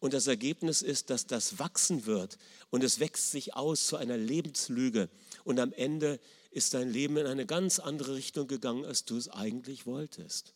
Und 0.00 0.14
das 0.14 0.26
Ergebnis 0.26 0.82
ist, 0.82 1.10
dass 1.10 1.26
das 1.26 1.58
wachsen 1.58 2.06
wird 2.06 2.38
und 2.70 2.82
es 2.82 3.00
wächst 3.00 3.30
sich 3.30 3.54
aus 3.54 3.86
zu 3.86 3.96
einer 3.96 4.16
Lebenslüge. 4.16 5.08
Und 5.44 5.60
am 5.60 5.72
Ende 5.72 6.18
ist 6.50 6.74
dein 6.74 6.90
Leben 6.90 7.16
in 7.16 7.26
eine 7.26 7.46
ganz 7.46 7.78
andere 7.78 8.14
Richtung 8.14 8.46
gegangen, 8.46 8.84
als 8.84 9.04
du 9.04 9.16
es 9.16 9.28
eigentlich 9.28 9.86
wolltest. 9.86 10.54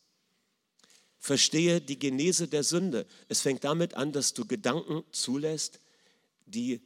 Verstehe 1.19 1.81
die 1.81 1.99
Genese 1.99 2.49
der 2.49 2.63
Sünde. 2.63 3.07
Es 3.29 3.41
fängt 3.41 3.65
damit 3.65 3.95
an, 3.95 4.13
dass 4.13 4.35
du 4.35 4.45
Gedanken 4.45 5.03
zulässt, 5.13 5.81
die 6.47 6.81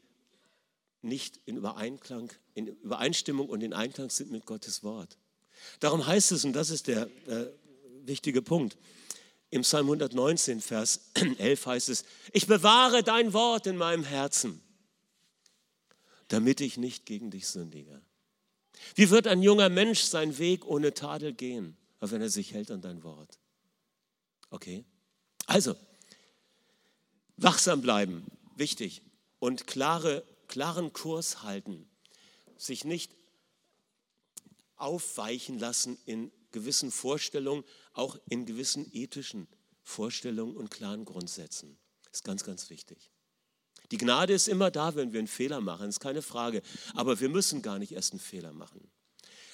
nicht 1.03 1.41
in 1.47 1.57
Übereinklang, 1.57 2.31
in 2.55 2.67
Übereinstimmung 2.67 3.49
und 3.49 3.63
in 3.63 3.73
Einklang 3.73 4.11
sind 4.11 4.31
mit 4.31 4.47
Gottes 4.47 4.83
Wort. 4.83 5.19
Darum 5.81 6.07
heißt 6.07 6.33
es, 6.33 6.45
und 6.45 6.53
das 6.53 6.71
ist 6.71 6.87
der 6.87 7.09
äh, 7.27 7.47
wichtige 8.05 8.43
Punkt, 8.43 8.77
im 9.51 9.63
Psalm 9.63 9.87
119, 9.87 10.61
Vers 10.61 11.11
11 11.39 11.67
heißt 11.67 11.89
es, 11.89 12.05
ich 12.33 12.47
bewahre 12.47 13.03
dein 13.03 13.33
Wort 13.33 13.67
in 13.67 13.77
meinem 13.77 14.05
Herzen, 14.05 14.63
damit 16.29 16.61
ich 16.61 16.77
nicht 16.77 17.05
gegen 17.05 17.31
dich 17.31 17.49
sündige. 17.49 18.01
Wie 18.95 19.11
wird 19.11 19.27
ein 19.27 19.43
junger 19.43 19.69
Mensch 19.69 20.03
seinen 20.03 20.39
Weg 20.39 20.65
ohne 20.65 20.95
Tadel 20.95 21.33
gehen, 21.33 21.77
wenn 22.01 22.23
er 22.23 22.31
sich 22.31 22.55
hält 22.55 22.71
an 22.71 22.81
dein 22.81 23.03
Wort? 23.03 23.39
Okay? 24.51 24.85
Also, 25.47 25.77
wachsam 27.37 27.81
bleiben, 27.81 28.27
wichtig. 28.57 29.03
Und 29.39 29.67
klare, 29.67 30.25
klaren 30.49 30.93
Kurs 30.93 31.43
halten. 31.43 31.89
Sich 32.57 32.85
nicht 32.85 33.13
aufweichen 34.77 35.59
lassen 35.59 35.99
in 36.05 36.31
gewissen 36.53 36.91
Vorstellungen, 36.91 37.65
auch 37.93 38.19
in 38.29 38.47
gewissen 38.47 38.91
ethischen 38.93 39.47
Vorstellungen 39.83 40.57
und 40.57 40.71
klaren 40.71 41.05
Grundsätzen. 41.05 41.79
Das 42.05 42.21
ist 42.21 42.25
ganz, 42.25 42.45
ganz 42.45 42.71
wichtig. 42.71 43.11
Die 43.91 43.99
Gnade 43.99 44.33
ist 44.33 44.49
immer 44.49 44.71
da, 44.71 44.95
wenn 44.95 45.13
wir 45.13 45.19
einen 45.19 45.29
Fehler 45.29 45.61
machen, 45.61 45.89
ist 45.89 46.01
keine 46.01 46.23
Frage. 46.23 46.63
Aber 46.95 47.21
wir 47.21 47.29
müssen 47.29 47.63
gar 47.63 47.79
nicht 47.79 47.93
erst 47.93 48.13
einen 48.13 48.21
Fehler 48.21 48.53
machen. 48.53 48.89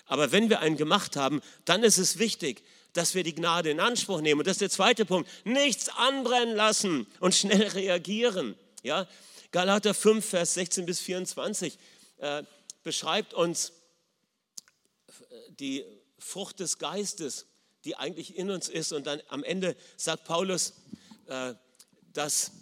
Aber 0.04 0.30
wenn 0.30 0.50
wir 0.50 0.60
einen 0.60 0.76
gemacht 0.76 1.16
haben, 1.16 1.40
dann 1.64 1.82
ist 1.82 1.98
es 1.98 2.18
wichtig, 2.18 2.62
dass 2.96 3.14
wir 3.14 3.22
die 3.22 3.34
Gnade 3.34 3.70
in 3.70 3.80
Anspruch 3.80 4.20
nehmen. 4.20 4.40
Und 4.40 4.46
das 4.46 4.54
ist 4.54 4.60
der 4.62 4.70
zweite 4.70 5.04
Punkt. 5.04 5.28
Nichts 5.44 5.88
anbrennen 5.88 6.54
lassen 6.54 7.06
und 7.20 7.34
schnell 7.34 7.62
reagieren. 7.68 8.56
Ja? 8.82 9.06
Galater 9.52 9.94
5, 9.94 10.24
Vers 10.24 10.54
16 10.54 10.86
bis 10.86 11.00
24 11.00 11.78
äh, 12.18 12.42
beschreibt 12.82 13.34
uns 13.34 13.72
die 15.60 15.84
Frucht 16.18 16.60
des 16.60 16.78
Geistes, 16.78 17.46
die 17.84 17.96
eigentlich 17.96 18.36
in 18.36 18.50
uns 18.50 18.68
ist. 18.68 18.92
Und 18.92 19.06
dann 19.06 19.20
am 19.28 19.44
Ende 19.44 19.76
sagt 19.96 20.24
Paulus, 20.24 20.74
äh, 21.26 21.54
dass 22.12 22.52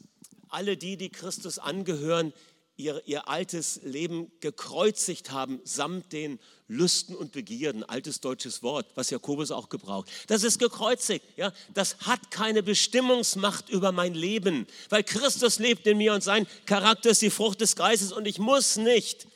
alle 0.48 0.76
die, 0.76 0.96
die 0.96 1.10
Christus 1.10 1.58
angehören, 1.58 2.32
ihr, 2.76 3.02
ihr 3.06 3.28
altes 3.28 3.80
Leben 3.82 4.30
gekreuzigt 4.40 5.30
haben, 5.30 5.60
samt 5.64 6.12
den 6.12 6.38
Lüsten 6.66 7.14
und 7.14 7.32
Begierden, 7.32 7.84
altes 7.84 8.20
deutsches 8.20 8.62
Wort, 8.62 8.86
was 8.94 9.10
Jakobus 9.10 9.50
auch 9.50 9.68
gebraucht. 9.68 10.10
Das 10.26 10.42
ist 10.42 10.58
gekreuzigt, 10.58 11.24
ja. 11.36 11.52
Das 11.72 11.98
hat 12.00 12.30
keine 12.30 12.62
Bestimmungsmacht 12.62 13.68
über 13.68 13.92
mein 13.92 14.14
Leben, 14.14 14.66
weil 14.88 15.04
Christus 15.04 15.58
lebt 15.58 15.86
in 15.86 15.98
mir 15.98 16.14
und 16.14 16.22
sein 16.22 16.46
Charakter 16.66 17.10
ist 17.10 17.22
die 17.22 17.30
Frucht 17.30 17.60
des 17.60 17.76
Geistes 17.76 18.12
und 18.12 18.26
ich 18.26 18.38
muss 18.38 18.76
nicht 18.76 19.26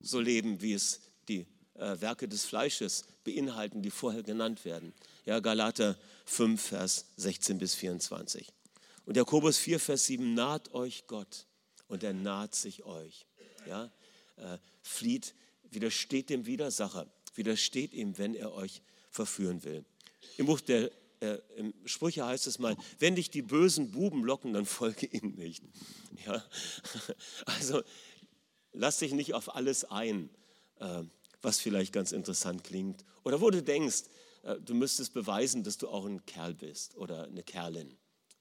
so 0.00 0.20
leben, 0.20 0.62
wie 0.62 0.72
es 0.72 1.00
die 1.28 1.46
äh, 1.74 2.00
Werke 2.00 2.26
des 2.26 2.44
Fleisches 2.44 3.04
beinhalten, 3.24 3.82
die 3.82 3.90
vorher 3.90 4.22
genannt 4.22 4.64
werden. 4.64 4.94
Ja, 5.26 5.40
Galater 5.40 5.98
5, 6.24 6.60
Vers 6.60 7.06
16 7.16 7.58
bis 7.58 7.74
24. 7.74 8.50
Und 9.04 9.16
Jakobus 9.16 9.58
4, 9.58 9.78
Vers 9.78 10.06
7, 10.06 10.32
naht 10.32 10.72
euch 10.72 11.06
Gott 11.06 11.46
und 11.90 12.02
er 12.02 12.14
naht 12.14 12.54
sich 12.54 12.84
euch. 12.84 13.26
Ja, 13.66 13.90
äh, 14.36 14.58
flieht, 14.82 15.34
widersteht 15.70 16.30
dem 16.30 16.46
Widersacher, 16.46 17.06
widersteht 17.34 17.92
ihm, 17.92 18.16
wenn 18.16 18.34
er 18.34 18.54
euch 18.54 18.82
verführen 19.10 19.62
will. 19.64 19.84
Im 20.38 20.46
Buch 20.46 20.60
der 20.60 20.90
äh, 21.20 21.38
im 21.56 21.74
Sprüche 21.84 22.24
heißt 22.24 22.46
es 22.46 22.58
mal, 22.58 22.76
wenn 22.98 23.14
dich 23.14 23.30
die 23.30 23.42
bösen 23.42 23.90
Buben 23.90 24.24
locken, 24.24 24.54
dann 24.54 24.64
folge 24.64 25.06
ihnen 25.06 25.36
nicht. 25.36 25.62
Ja? 26.24 26.42
Also 27.44 27.82
lass 28.72 28.98
dich 28.98 29.12
nicht 29.12 29.34
auf 29.34 29.54
alles 29.54 29.84
ein, 29.84 30.30
äh, 30.76 31.02
was 31.42 31.60
vielleicht 31.60 31.92
ganz 31.92 32.12
interessant 32.12 32.64
klingt. 32.64 33.04
Oder 33.22 33.40
wo 33.40 33.50
du 33.50 33.62
denkst, 33.62 34.04
äh, 34.44 34.56
du 34.60 34.74
müsstest 34.74 35.12
beweisen, 35.12 35.62
dass 35.62 35.76
du 35.76 35.88
auch 35.88 36.06
ein 36.06 36.24
Kerl 36.24 36.54
bist 36.54 36.96
oder 36.96 37.24
eine 37.24 37.42
Kerlin. 37.42 37.98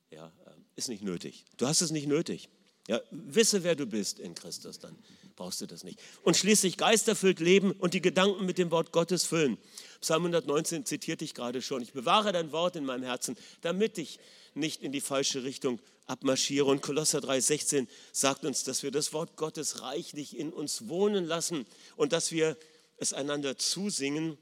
Ja, 0.09 0.31
äh, 0.45 0.51
ist 0.75 0.87
nicht 0.87 1.03
nötig. 1.03 1.45
Du 1.57 1.67
hast 1.67 1.81
es 1.81 1.91
nicht 1.91 2.07
nötig. 2.07 2.49
Ja, 2.89 2.99
wisse, 3.11 3.63
wer 3.63 3.75
du 3.75 3.85
bist 3.85 4.17
in 4.17 4.33
Christus, 4.33 4.79
dann 4.79 4.97
brauchst 5.35 5.61
du 5.61 5.67
das 5.67 5.83
nicht. 5.83 5.99
Und 6.23 6.35
schließlich 6.35 6.75
geisterfüllt 6.75 7.39
leben 7.39 7.71
und 7.73 7.93
die 7.93 8.01
Gedanken 8.01 8.47
mit 8.47 8.57
dem 8.57 8.71
Wort 8.71 8.91
Gottes 8.91 9.25
füllen. 9.25 9.59
Psalm 10.01 10.23
119 10.23 10.87
zitierte 10.87 11.23
ich 11.23 11.35
gerade 11.35 11.61
schon. 11.61 11.83
Ich 11.83 11.93
bewahre 11.93 12.31
dein 12.31 12.51
Wort 12.51 12.75
in 12.75 12.85
meinem 12.85 13.03
Herzen, 13.03 13.37
damit 13.61 13.99
ich 13.99 14.17
nicht 14.55 14.81
in 14.81 14.91
die 14.91 15.01
falsche 15.01 15.43
Richtung 15.43 15.79
abmarschiere. 16.07 16.65
Und 16.65 16.81
Kolosser 16.81 17.19
3,16 17.19 17.85
sagt 18.11 18.43
uns, 18.43 18.63
dass 18.63 18.81
wir 18.81 18.89
das 18.89 19.13
Wort 19.13 19.35
Gottes 19.35 19.83
reichlich 19.83 20.35
in 20.35 20.51
uns 20.51 20.87
wohnen 20.87 21.25
lassen 21.25 21.67
und 21.95 22.11
dass 22.11 22.31
wir 22.31 22.57
es 22.97 23.13
einander 23.13 23.55
zusingen 23.55 24.35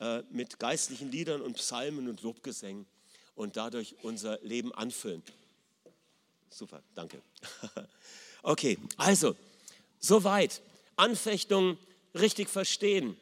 äh, 0.00 0.22
mit 0.30 0.58
geistlichen 0.58 1.12
Liedern 1.12 1.42
und 1.42 1.58
Psalmen 1.58 2.08
und 2.08 2.22
Lobgesängen 2.22 2.86
und 3.34 3.58
dadurch 3.58 3.96
unser 4.00 4.38
Leben 4.40 4.72
anfüllen. 4.72 5.22
Super, 6.50 6.82
danke. 6.94 7.22
Okay, 8.44 8.78
also 8.96 9.34
Soweit. 10.00 10.62
Anfechtung 10.96 11.78
richtig 12.14 12.48
verstehen. 12.48 13.16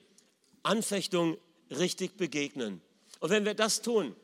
Anfechtung 0.62 1.37
richtig 1.71 2.16
begegnen. 2.16 2.80
Und 3.21 3.30
wenn 3.30 3.45
wir 3.45 3.54
das 3.54 3.83
tun 3.83 4.14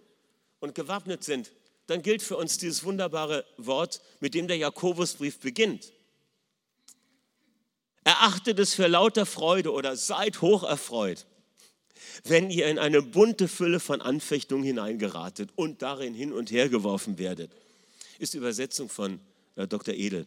und 0.60 0.74
gewappnet 0.74 1.24
sind, 1.24 1.52
dann 1.86 2.02
gilt 2.02 2.22
für 2.22 2.36
uns 2.36 2.58
dieses 2.58 2.84
wunderbare 2.84 3.44
Wort, 3.58 4.00
mit 4.20 4.34
dem 4.34 4.48
der 4.48 4.56
Jakobusbrief 4.56 5.40
beginnt. 5.40 5.92
Erachtet 8.04 8.58
es 8.58 8.74
für 8.74 8.86
lauter 8.86 9.26
Freude 9.26 9.72
oder 9.72 9.96
seid 9.96 10.40
hoch 10.40 10.62
erfreut, 10.62 11.26
wenn 12.24 12.50
ihr 12.50 12.68
in 12.68 12.78
eine 12.78 13.02
bunte 13.02 13.48
Fülle 13.48 13.80
von 13.80 14.00
Anfechtungen 14.00 14.64
hineingeratet 14.64 15.50
und 15.56 15.82
darin 15.82 16.14
hin 16.14 16.32
und 16.32 16.50
her 16.50 16.68
geworfen 16.68 17.18
werdet. 17.18 17.50
Ist 18.18 18.34
die 18.34 18.38
Übersetzung 18.38 18.88
von 18.88 19.20
äh, 19.56 19.66
Dr. 19.66 19.94
Edel 19.94 20.26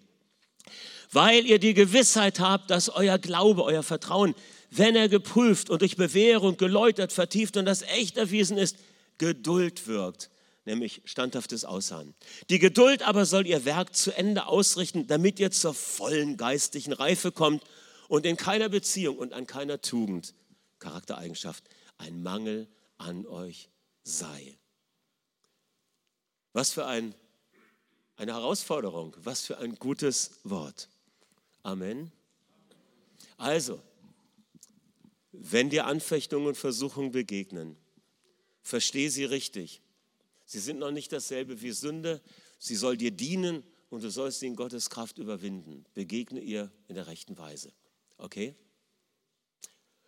weil 1.11 1.45
ihr 1.45 1.59
die 1.59 1.73
Gewissheit 1.73 2.39
habt, 2.39 2.69
dass 2.69 2.89
euer 2.89 3.17
Glaube, 3.17 3.63
euer 3.63 3.83
Vertrauen, 3.83 4.35
wenn 4.71 4.95
er 4.95 5.09
geprüft 5.09 5.69
und 5.69 5.81
durch 5.81 5.95
Bewährung 5.95 6.57
geläutert, 6.57 7.13
vertieft 7.13 7.57
und 7.57 7.65
das 7.65 7.83
echt 7.83 8.17
erwiesen 8.17 8.57
ist, 8.57 8.77
Geduld 9.17 9.87
wirkt, 9.87 10.29
nämlich 10.65 11.01
standhaftes 11.05 11.63
Ausharren. 11.63 12.13
Die 12.49 12.59
Geduld 12.59 13.03
aber 13.03 13.25
soll 13.25 13.47
ihr 13.47 13.63
Werk 13.65 13.95
zu 13.95 14.11
Ende 14.11 14.47
ausrichten, 14.47 15.07
damit 15.07 15.39
ihr 15.39 15.51
zur 15.51 15.73
vollen 15.73 16.37
geistlichen 16.37 16.93
Reife 16.93 17.31
kommt 17.31 17.63
und 18.07 18.25
in 18.25 18.35
keiner 18.35 18.69
Beziehung 18.69 19.17
und 19.17 19.33
an 19.33 19.47
keiner 19.47 19.81
Tugend, 19.81 20.33
Charaktereigenschaft, 20.79 21.63
ein 21.97 22.21
Mangel 22.21 22.67
an 22.97 23.25
euch 23.25 23.69
sei. 24.03 24.57
Was 26.51 26.71
für 26.71 26.85
ein, 26.85 27.15
eine 28.17 28.33
Herausforderung, 28.33 29.15
was 29.19 29.41
für 29.41 29.57
ein 29.57 29.75
gutes 29.75 30.39
Wort. 30.43 30.89
Amen. 31.63 32.11
Also, 33.37 33.81
wenn 35.31 35.69
dir 35.69 35.85
Anfechtungen 35.85 36.47
und 36.47 36.57
Versuchungen 36.57 37.11
begegnen, 37.11 37.75
verstehe 38.61 39.09
sie 39.09 39.25
richtig. 39.25 39.81
Sie 40.45 40.59
sind 40.59 40.79
noch 40.79 40.91
nicht 40.91 41.11
dasselbe 41.11 41.61
wie 41.61 41.71
Sünde. 41.71 42.21
sie 42.59 42.75
soll 42.75 42.97
dir 42.97 43.11
dienen 43.11 43.63
und 43.89 44.03
du 44.03 44.09
sollst 44.09 44.39
sie 44.39 44.47
in 44.47 44.55
Gottes 44.55 44.89
Kraft 44.89 45.17
überwinden. 45.17 45.85
Begegne 45.93 46.39
ihr 46.39 46.71
in 46.87 46.95
der 46.95 47.07
rechten 47.07 47.37
Weise. 47.37 47.71
Okay? 48.17 48.55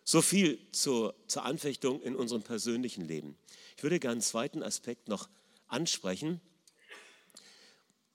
So 0.04 0.22
viel 0.22 0.58
zur, 0.72 1.14
zur 1.26 1.44
Anfechtung 1.44 2.00
in 2.02 2.16
unserem 2.16 2.42
persönlichen 2.42 3.04
Leben. 3.06 3.36
Ich 3.76 3.82
würde 3.82 4.00
gerne 4.00 4.12
einen 4.12 4.22
zweiten 4.22 4.62
Aspekt 4.62 5.08
noch 5.08 5.28
ansprechen. 5.66 6.40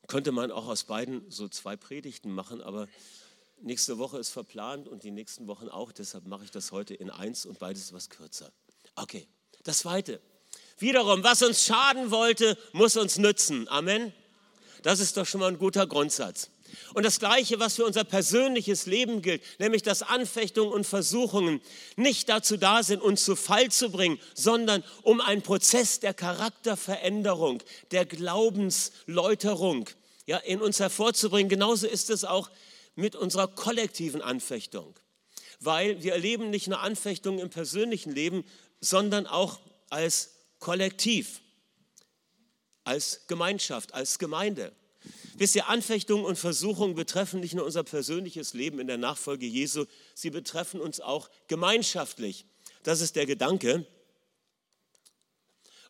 Könnte 0.07 0.31
man 0.31 0.51
auch 0.51 0.67
aus 0.67 0.83
beiden 0.83 1.29
so 1.29 1.48
zwei 1.48 1.75
Predigten 1.75 2.31
machen, 2.31 2.62
aber 2.62 2.88
nächste 3.62 3.98
Woche 3.98 4.17
ist 4.17 4.29
verplant 4.29 4.88
und 4.88 5.03
die 5.03 5.12
nächsten 5.12 5.48
Wochen 5.48 5.69
auch. 5.69 5.91
Deshalb 5.91 6.27
mache 6.27 6.43
ich 6.43 6.51
das 6.51 6.72
heute 6.72 6.93
in 6.93 7.10
eins 7.10 7.45
und 7.45 7.60
beides 7.60 7.88
etwas 7.88 8.10
kürzer. 8.10 8.51
Okay, 8.95 9.27
das 9.63 9.79
zweite. 9.79 10.22
Wiederum, 10.77 11.24
was 11.24 11.41
uns 11.41 11.63
schaden 11.63 12.12
wollte, 12.12 12.57
muss 12.74 12.98
uns 12.98 13.17
nützen. 13.17 13.67
Amen. 13.69 14.13
Das 14.81 15.00
ist 15.00 15.15
doch 15.15 15.25
schon 15.25 15.39
mal 15.39 15.48
ein 15.48 15.57
guter 15.57 15.88
Grundsatz. 15.88 16.50
Und 16.94 17.03
das 17.03 17.20
Gleiche, 17.20 17.60
was 17.60 17.75
für 17.75 17.86
unser 17.86 18.03
persönliches 18.03 18.86
Leben 18.86 19.22
gilt, 19.22 19.42
nämlich 19.60 19.82
dass 19.84 20.01
Anfechtungen 20.01 20.72
und 20.72 20.86
Versuchungen 20.86 21.62
nicht 21.96 22.30
dazu 22.30 22.58
da 22.58 22.84
sind, 22.84 23.01
uns 23.01 23.24
zu 23.24 23.36
Fall 23.36 23.70
zu 23.70 23.89
bringen, 23.89 24.20
sondern 24.34 24.84
um 25.01 25.22
einen 25.22 25.42
Prozess 25.42 26.00
der 26.00 26.13
Charakterveränderung, 26.13 27.62
der 27.92 28.06
Glaubensläuterung 28.06 29.89
ja, 30.25 30.38
in 30.38 30.62
uns 30.62 30.80
hervorzubringen. 30.80 31.50
Genauso 31.50 31.88
ist 31.88 32.10
es 32.10 32.24
auch 32.24 32.50
mit 32.96 33.15
unserer 33.15 33.48
kollektiven 33.48 34.22
Anfechtung, 34.22 34.96
weil 35.60 36.01
wir 36.03 36.13
erleben 36.13 36.50
nicht 36.50 36.68
nur 36.68 36.80
Anfechtungen 36.80 37.39
im 37.39 37.50
persönlichen 37.50 38.12
Leben, 38.12 38.44
sondern 38.80 39.27
auch 39.27 39.60
als 39.89 40.32
Kollektiv, 40.60 41.42
als 42.84 43.27
Gemeinschaft, 43.27 43.94
als 43.94 44.20
Gemeinde. 44.20 44.72
Wisst 45.36 45.56
ihr, 45.56 45.68
Anfechtungen 45.68 46.25
und 46.25 46.38
Versuchungen 46.38 46.96
betreffen 46.96 47.40
nicht 47.40 47.56
nur 47.56 47.66
unser 47.66 47.84
persönliches 47.84 48.54
Leben 48.54 48.80
in 48.80 48.88
der 48.88 48.98
Nachfolge 48.98 49.46
Jesu, 49.46 49.86
sie 50.13 50.30
betreffen 50.30 50.80
uns 50.80 51.00
auch 51.00 51.30
gemeinschaftlich. 51.48 52.46
Das 52.84 53.02
ist 53.02 53.16
der 53.16 53.25
Gedanke. 53.25 53.86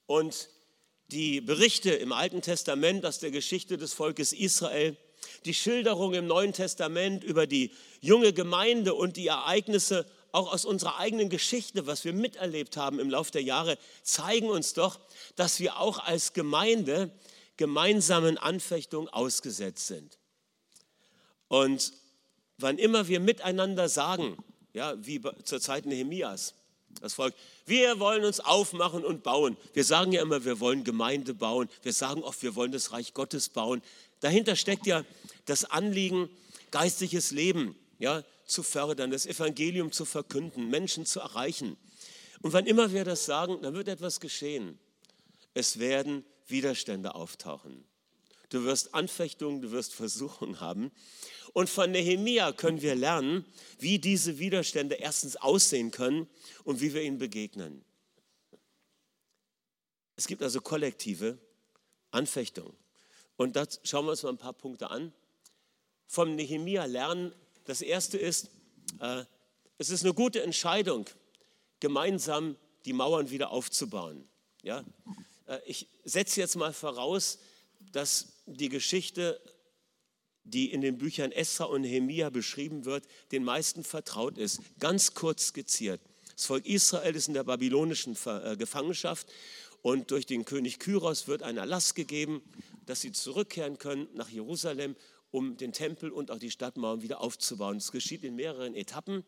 Und 0.06 0.50
die 1.08 1.42
Berichte 1.42 1.92
im 1.92 2.12
Alten 2.12 2.42
Testament 2.42 3.06
aus 3.06 3.20
der 3.20 3.32
Geschichte 3.32 3.78
des 3.78 3.94
Volkes 3.94 4.32
Israel, 4.34 4.98
die 5.46 5.54
Schilderung 5.54 6.14
im 6.14 6.28
Neuen 6.28 6.54
Testament 6.54 7.24
über 7.24 7.48
die 7.48 7.72
junge 8.02 8.34
Gemeinde 8.34 8.94
und 8.94 9.18
die 9.18 9.28
Ereignisse 9.28 10.06
auch 10.32 10.52
aus 10.52 10.66
unserer 10.66 10.98
eigenen 10.98 11.30
Geschichte, 11.30 11.86
was 11.86 12.06
wir 12.06 12.14
miterlebt 12.14 12.76
haben 12.76 13.00
im 13.00 13.10
Laufe 13.10 13.32
der 13.32 13.44
Jahre, 13.44 13.78
zeigen 14.02 14.50
uns 14.50 14.74
doch, 14.74 15.00
dass 15.36 15.60
wir 15.60 15.78
auch 15.80 16.00
als 16.00 16.34
Gemeinde 16.34 17.12
gemeinsamen 17.58 18.38
Anfechtungen 18.38 19.10
ausgesetzt 19.10 19.88
sind. 19.88 20.18
Und 21.48 21.94
wann 22.58 22.78
immer 22.78 23.08
wir 23.08 23.20
miteinander 23.20 23.90
sagen, 23.90 24.38
ja, 24.74 24.96
wie 25.06 25.22
zur 25.44 25.62
Zeit 25.62 25.86
Nehemias, 25.86 26.56
das 27.02 27.14
Volk, 27.14 27.34
wir 27.66 28.00
wollen 28.00 28.24
uns 28.24 28.40
aufmachen 28.40 29.04
und 29.04 29.24
bauen. 29.24 29.58
Wir 29.74 29.84
sagen 29.84 30.12
ja 30.12 30.22
immer, 30.22 30.46
wir 30.46 30.60
wollen 30.60 30.84
Gemeinde 30.84 31.34
bauen. 31.34 31.70
Wir 31.82 31.94
sagen 31.94 32.24
oft, 32.24 32.44
wir 32.44 32.56
wollen 32.56 32.72
das 32.72 32.92
Reich 32.92 33.14
Gottes 33.14 33.50
bauen. 33.50 33.82
Dahinter 34.20 34.56
steckt 34.56 34.86
ja 34.86 35.04
das 35.46 35.66
Anliegen, 35.66 36.30
geistliches 36.72 37.32
Leben 37.32 37.76
ja, 38.00 38.24
zu 38.46 38.64
fördern, 38.64 39.12
das 39.12 39.26
Evangelium 39.26 39.92
zu 39.92 40.06
verkünden, 40.06 40.70
Menschen 40.70 41.06
zu 41.06 41.20
erreichen. 41.20 41.78
Und 42.42 42.54
wann 42.54 42.66
immer 42.66 42.92
wir 42.92 43.06
das 43.06 43.26
sagen, 43.26 43.62
dann 43.62 43.74
wird 43.74 43.88
etwas 43.88 44.20
geschehen. 44.20 44.80
Es 45.54 45.80
werden 45.80 46.26
Widerstände 46.48 47.16
auftauchen. 47.16 47.86
Du 48.50 48.66
wirst 48.66 48.94
Anfechtungen, 48.94 49.62
du 49.62 49.72
wirst 49.72 49.94
Versuchungen 49.94 50.60
haben. 50.60 50.92
Und 51.54 51.70
von 51.70 51.92
Nehemia 51.92 52.52
können 52.52 52.82
wir 52.82 52.96
lernen, 52.96 53.46
wie 53.80 54.00
diese 54.00 54.38
Widerstände 54.38 54.96
erstens 54.96 55.36
aussehen 55.36 55.92
können 55.92 56.28
und 56.64 56.82
wie 56.82 56.94
wir 56.94 57.02
ihnen 57.02 57.18
begegnen. 57.18 57.84
Es 60.16 60.28
gibt 60.28 60.44
also 60.44 60.62
kollektive 60.62 61.40
Anfechtungen. 62.12 62.76
Und 63.38 63.56
da 63.56 63.66
schauen 63.84 64.06
wir 64.06 64.12
uns 64.12 64.24
mal 64.24 64.30
ein 64.30 64.38
paar 64.38 64.54
Punkte 64.54 64.90
an. 64.90 65.12
Vom 66.06 66.36
Nehemia 66.36 66.86
lernen, 66.86 67.34
das 67.66 67.82
erste 67.82 68.18
ist, 68.18 68.52
äh, 69.00 69.26
es 69.80 69.90
ist 69.90 70.04
eine 70.04 70.14
gute 70.14 70.44
Entscheidung, 70.44 71.10
gemeinsam 71.80 72.56
die 72.86 72.94
Mauern 72.94 73.32
wieder 73.32 73.50
aufzubauen. 73.50 74.28
Ja? 74.62 74.84
Äh, 75.54 75.60
ich 75.66 75.88
setze 76.04 76.40
jetzt 76.40 76.56
mal 76.56 76.74
voraus, 76.74 77.40
dass 77.92 78.34
die 78.46 78.70
Geschichte, 78.70 79.40
die 80.44 80.72
in 80.72 80.82
den 80.82 80.98
Büchern 80.98 81.32
Esra 81.32 81.66
und 81.66 81.82
Nehemia 81.82 82.30
beschrieben 82.30 82.86
wird, 82.86 83.06
den 83.32 83.44
meisten 83.44 83.84
vertraut 83.84 84.38
ist. 84.38 84.62
Ganz 84.80 85.14
kurz 85.14 85.48
skizziert. 85.48 86.02
Das 86.36 86.46
Volk 86.46 86.66
Israel 86.66 87.16
ist 87.16 87.28
in 87.28 87.34
der 87.34 87.44
babylonischen 87.44 88.18
äh, 88.26 88.58
Gefangenschaft 88.58 89.32
und 89.82 90.12
durch 90.12 90.26
den 90.26 90.46
König 90.46 90.80
Kyros 90.80 91.28
wird 91.28 91.44
ein 91.44 91.58
Erlass 91.58 91.94
gegeben, 91.94 92.42
dass 92.86 93.02
sie 93.02 93.12
zurückkehren 93.12 93.78
können 93.78 94.08
nach 94.14 94.30
Jerusalem, 94.30 94.96
um 95.32 95.58
den 95.58 95.74
Tempel 95.74 96.12
und 96.12 96.32
auch 96.32 96.40
die 96.40 96.52
Stadtmauern 96.52 97.02
wieder 97.02 97.22
aufzubauen. 97.22 97.78
Das 97.78 97.92
geschieht 97.92 98.24
in 98.24 98.36
mehreren 98.36 98.76
Etappen 98.76 99.24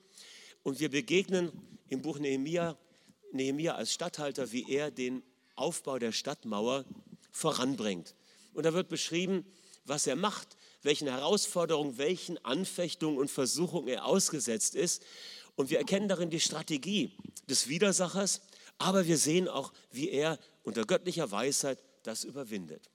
und 0.63 0.79
wir 0.79 0.89
begegnen 0.89 1.51
im 1.89 2.01
Buch 2.01 2.19
Nehemia, 2.19 2.77
Nehemia 3.31 3.75
als 3.75 3.93
Statthalter, 3.93 4.51
wie 4.51 4.71
er 4.71 4.91
den 4.91 5.23
Aufbau 5.55 5.99
der 5.99 6.11
Stadtmauer 6.11 6.85
voranbringt. 7.31 8.15
Und 8.53 8.65
da 8.65 8.73
wird 8.73 8.89
beschrieben, 8.89 9.45
was 9.85 10.07
er 10.07 10.15
macht, 10.15 10.57
welchen 10.81 11.07
Herausforderungen, 11.07 11.97
welchen 11.97 12.43
Anfechtungen 12.43 13.17
und 13.17 13.29
Versuchungen 13.29 13.87
er 13.87 14.05
ausgesetzt 14.05 14.75
ist. 14.75 15.03
Und 15.55 15.69
wir 15.69 15.77
erkennen 15.77 16.07
darin 16.07 16.29
die 16.29 16.39
Strategie 16.39 17.11
des 17.49 17.67
Widersachers, 17.67 18.41
aber 18.77 19.07
wir 19.07 19.17
sehen 19.17 19.47
auch, 19.47 19.71
wie 19.91 20.09
er 20.09 20.39
unter 20.63 20.85
göttlicher 20.85 21.31
Weisheit 21.31 21.79
das 22.03 22.23
überwindet. 22.23 22.89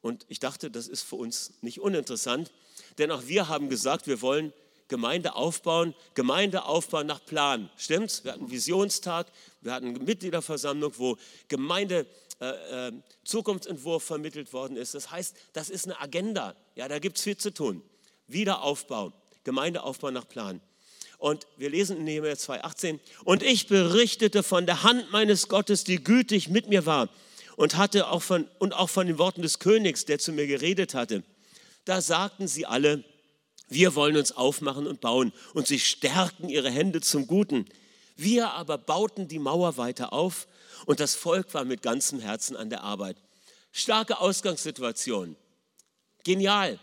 Und 0.00 0.24
ich 0.28 0.38
dachte, 0.38 0.70
das 0.70 0.88
ist 0.88 1.02
für 1.02 1.16
uns 1.16 1.52
nicht 1.60 1.80
uninteressant, 1.80 2.52
denn 2.98 3.10
auch 3.10 3.26
wir 3.26 3.48
haben 3.48 3.68
gesagt, 3.68 4.06
wir 4.06 4.22
wollen 4.22 4.52
Gemeinde 4.90 5.34
aufbauen, 5.36 5.94
Gemeinde 6.14 6.64
aufbauen 6.64 7.06
nach 7.06 7.24
Plan. 7.24 7.70
Stimmt's? 7.78 8.24
Wir 8.24 8.32
hatten 8.32 8.50
Visionstag, 8.50 9.28
wir 9.62 9.72
hatten 9.72 9.88
eine 9.88 10.00
Mitgliederversammlung, 10.00 10.92
wo 10.98 11.16
Gemeinde 11.48 12.06
äh, 12.40 12.88
äh, 12.88 12.92
Zukunftsentwurf 13.24 14.02
vermittelt 14.02 14.52
worden 14.52 14.76
ist. 14.76 14.94
Das 14.94 15.10
heißt, 15.10 15.34
das 15.54 15.70
ist 15.70 15.86
eine 15.86 15.98
Agenda. 16.00 16.54
Ja, 16.74 16.88
da 16.88 16.98
gibt 16.98 17.16
es 17.16 17.22
viel 17.22 17.36
zu 17.36 17.54
tun. 17.54 17.82
Wiederaufbau, 18.26 19.12
Gemeindeaufbau 19.44 20.10
nach 20.10 20.28
Plan. 20.28 20.60
Und 21.18 21.46
wir 21.56 21.70
lesen 21.70 21.98
in 21.98 22.04
Nehemiah 22.04 22.32
2,18. 22.32 22.98
Und 23.24 23.42
ich 23.42 23.68
berichtete 23.68 24.42
von 24.42 24.66
der 24.66 24.82
Hand 24.82 25.10
meines 25.12 25.48
Gottes, 25.48 25.84
die 25.84 26.02
gütig 26.02 26.48
mit 26.48 26.68
mir 26.68 26.84
war 26.84 27.08
und 27.56 27.76
hatte 27.76 28.08
auch 28.08 28.22
von, 28.22 28.48
und 28.58 28.74
auch 28.74 28.90
von 28.90 29.06
den 29.06 29.18
Worten 29.18 29.42
des 29.42 29.58
Königs, 29.58 30.04
der 30.04 30.18
zu 30.18 30.32
mir 30.32 30.46
geredet 30.46 30.94
hatte. 30.94 31.22
Da 31.84 32.00
sagten 32.00 32.48
sie 32.48 32.66
alle, 32.66 33.04
wir 33.70 33.94
wollen 33.94 34.16
uns 34.16 34.32
aufmachen 34.32 34.86
und 34.86 35.00
bauen. 35.00 35.32
Und 35.54 35.66
sie 35.66 35.78
stärkten 35.78 36.48
ihre 36.48 36.70
Hände 36.70 37.00
zum 37.00 37.26
Guten. 37.26 37.66
Wir 38.16 38.50
aber 38.50 38.76
bauten 38.76 39.28
die 39.28 39.38
Mauer 39.38 39.78
weiter 39.78 40.12
auf 40.12 40.46
und 40.84 41.00
das 41.00 41.14
Volk 41.14 41.54
war 41.54 41.64
mit 41.64 41.80
ganzem 41.80 42.20
Herzen 42.20 42.56
an 42.56 42.68
der 42.68 42.82
Arbeit. 42.82 43.16
Starke 43.72 44.20
Ausgangssituation. 44.20 45.36
Genial. 46.24 46.78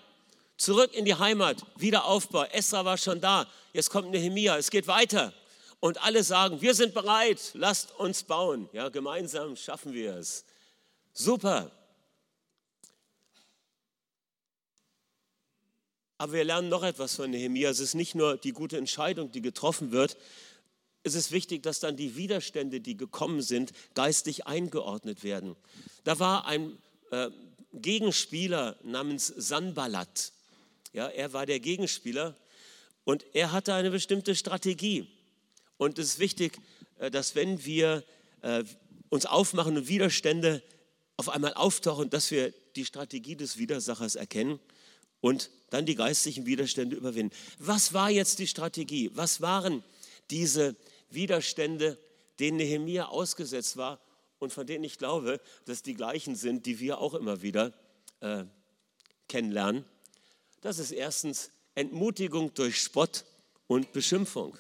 Zurück 0.58 0.94
in 0.94 1.06
die 1.06 1.14
Heimat, 1.14 1.64
Wiederaufbau. 1.78 2.46
Esra 2.46 2.86
war 2.86 2.98
schon 2.98 3.22
da. 3.22 3.46
Jetzt 3.74 3.92
kommt 3.92 4.10
Nehemia. 4.10 4.58
Es 4.58 4.72
geht 4.72 4.88
weiter. 4.88 5.34
Und 5.80 6.02
alle 6.02 6.24
sagen, 6.24 6.62
wir 6.62 6.74
sind 6.74 6.94
bereit, 6.96 7.52
lasst 7.54 7.92
uns 8.00 8.24
bauen. 8.24 8.68
Ja, 8.74 8.90
gemeinsam 8.90 9.56
schaffen 9.56 9.94
wir 9.94 10.16
es. 10.16 10.46
Super. 11.14 11.72
Aber 16.18 16.34
wir 16.34 16.44
lernen 16.44 16.70
noch 16.70 16.84
etwas 16.84 17.16
von 17.16 17.30
Nehemia. 17.30 17.70
Es 17.70 17.80
ist 17.80 17.94
nicht 17.94 18.16
nur 18.16 18.38
die 18.38 18.52
gute 18.52 18.78
Entscheidung, 18.78 19.32
die 19.32 19.42
getroffen 19.42 19.92
wird. 19.92 20.18
Es 21.04 21.14
ist 21.14 21.32
wichtig, 21.32 21.64
dass 21.64 21.80
dann 21.80 21.96
die 21.96 22.16
Widerstände, 22.16 22.82
die 22.82 22.98
gekommen 22.98 23.42
sind, 23.42 23.72
geistig 23.94 24.48
eingeordnet 24.48 25.24
werden. 25.24 25.56
Da 26.04 26.20
war 26.20 26.46
ein 26.48 26.78
äh, 27.12 27.30
Gegenspieler 27.74 28.78
namens 28.84 29.28
Sanballat. 29.28 30.34
Ja, 30.94 31.08
er 31.08 31.34
war 31.34 31.46
der 31.46 31.60
Gegenspieler 31.60 32.36
und 33.04 33.26
er 33.34 33.52
hatte 33.52 33.74
eine 33.74 33.92
bestimmte 33.92 34.36
Strategie. 34.36 35.08
Und 35.78 36.00
es 36.00 36.14
ist 36.14 36.20
wichtig, 36.20 36.60
äh, 36.98 37.12
dass 37.12 37.36
wenn 37.36 37.64
wir 37.64 38.04
äh, 38.42 38.64
uns 39.10 39.26
aufmachen 39.28 39.78
und 39.78 39.88
Widerstände 39.88 40.64
auf 41.16 41.30
einmal 41.30 41.54
auftauchen, 41.54 42.10
dass 42.10 42.32
wir 42.32 42.54
die 42.76 42.86
Strategie 42.86 43.36
des 43.36 43.58
Widersachers 43.58 44.16
erkennen 44.16 44.60
und 45.22 45.50
dann 45.70 45.86
die 45.86 45.96
geistlichen 45.96 46.46
Widerstände 46.46 46.96
überwinden. 46.96 47.36
Was 47.60 47.94
war 47.94 48.10
jetzt 48.10 48.40
die 48.40 48.48
Strategie? 48.48 49.12
Was 49.14 49.42
waren 49.42 49.84
diese 50.30 50.76
Widerstände, 51.10 51.98
denen 52.40 52.58
Nehemia 52.58 53.08
ausgesetzt 53.08 53.78
war 53.78 54.00
und 54.40 54.54
von 54.54 54.68
denen 54.68 54.84
ich 54.84 54.98
glaube, 54.98 55.40
dass 55.66 55.82
die 55.82 55.94
gleichen 55.94 56.36
sind, 56.36 56.66
die 56.66 56.80
wir 56.80 57.00
auch 57.00 57.14
immer 57.14 57.42
wieder 57.42 57.74
äh, 58.20 58.44
kennenlernen. 59.28 59.86
Das 60.62 60.80
ist 60.80 60.92
erstens 60.92 61.52
Entmutigung 61.76 62.54
durch 62.54 62.82
Spott 62.82 63.26
und 63.68 63.92
Beschimpfung. 63.94 64.58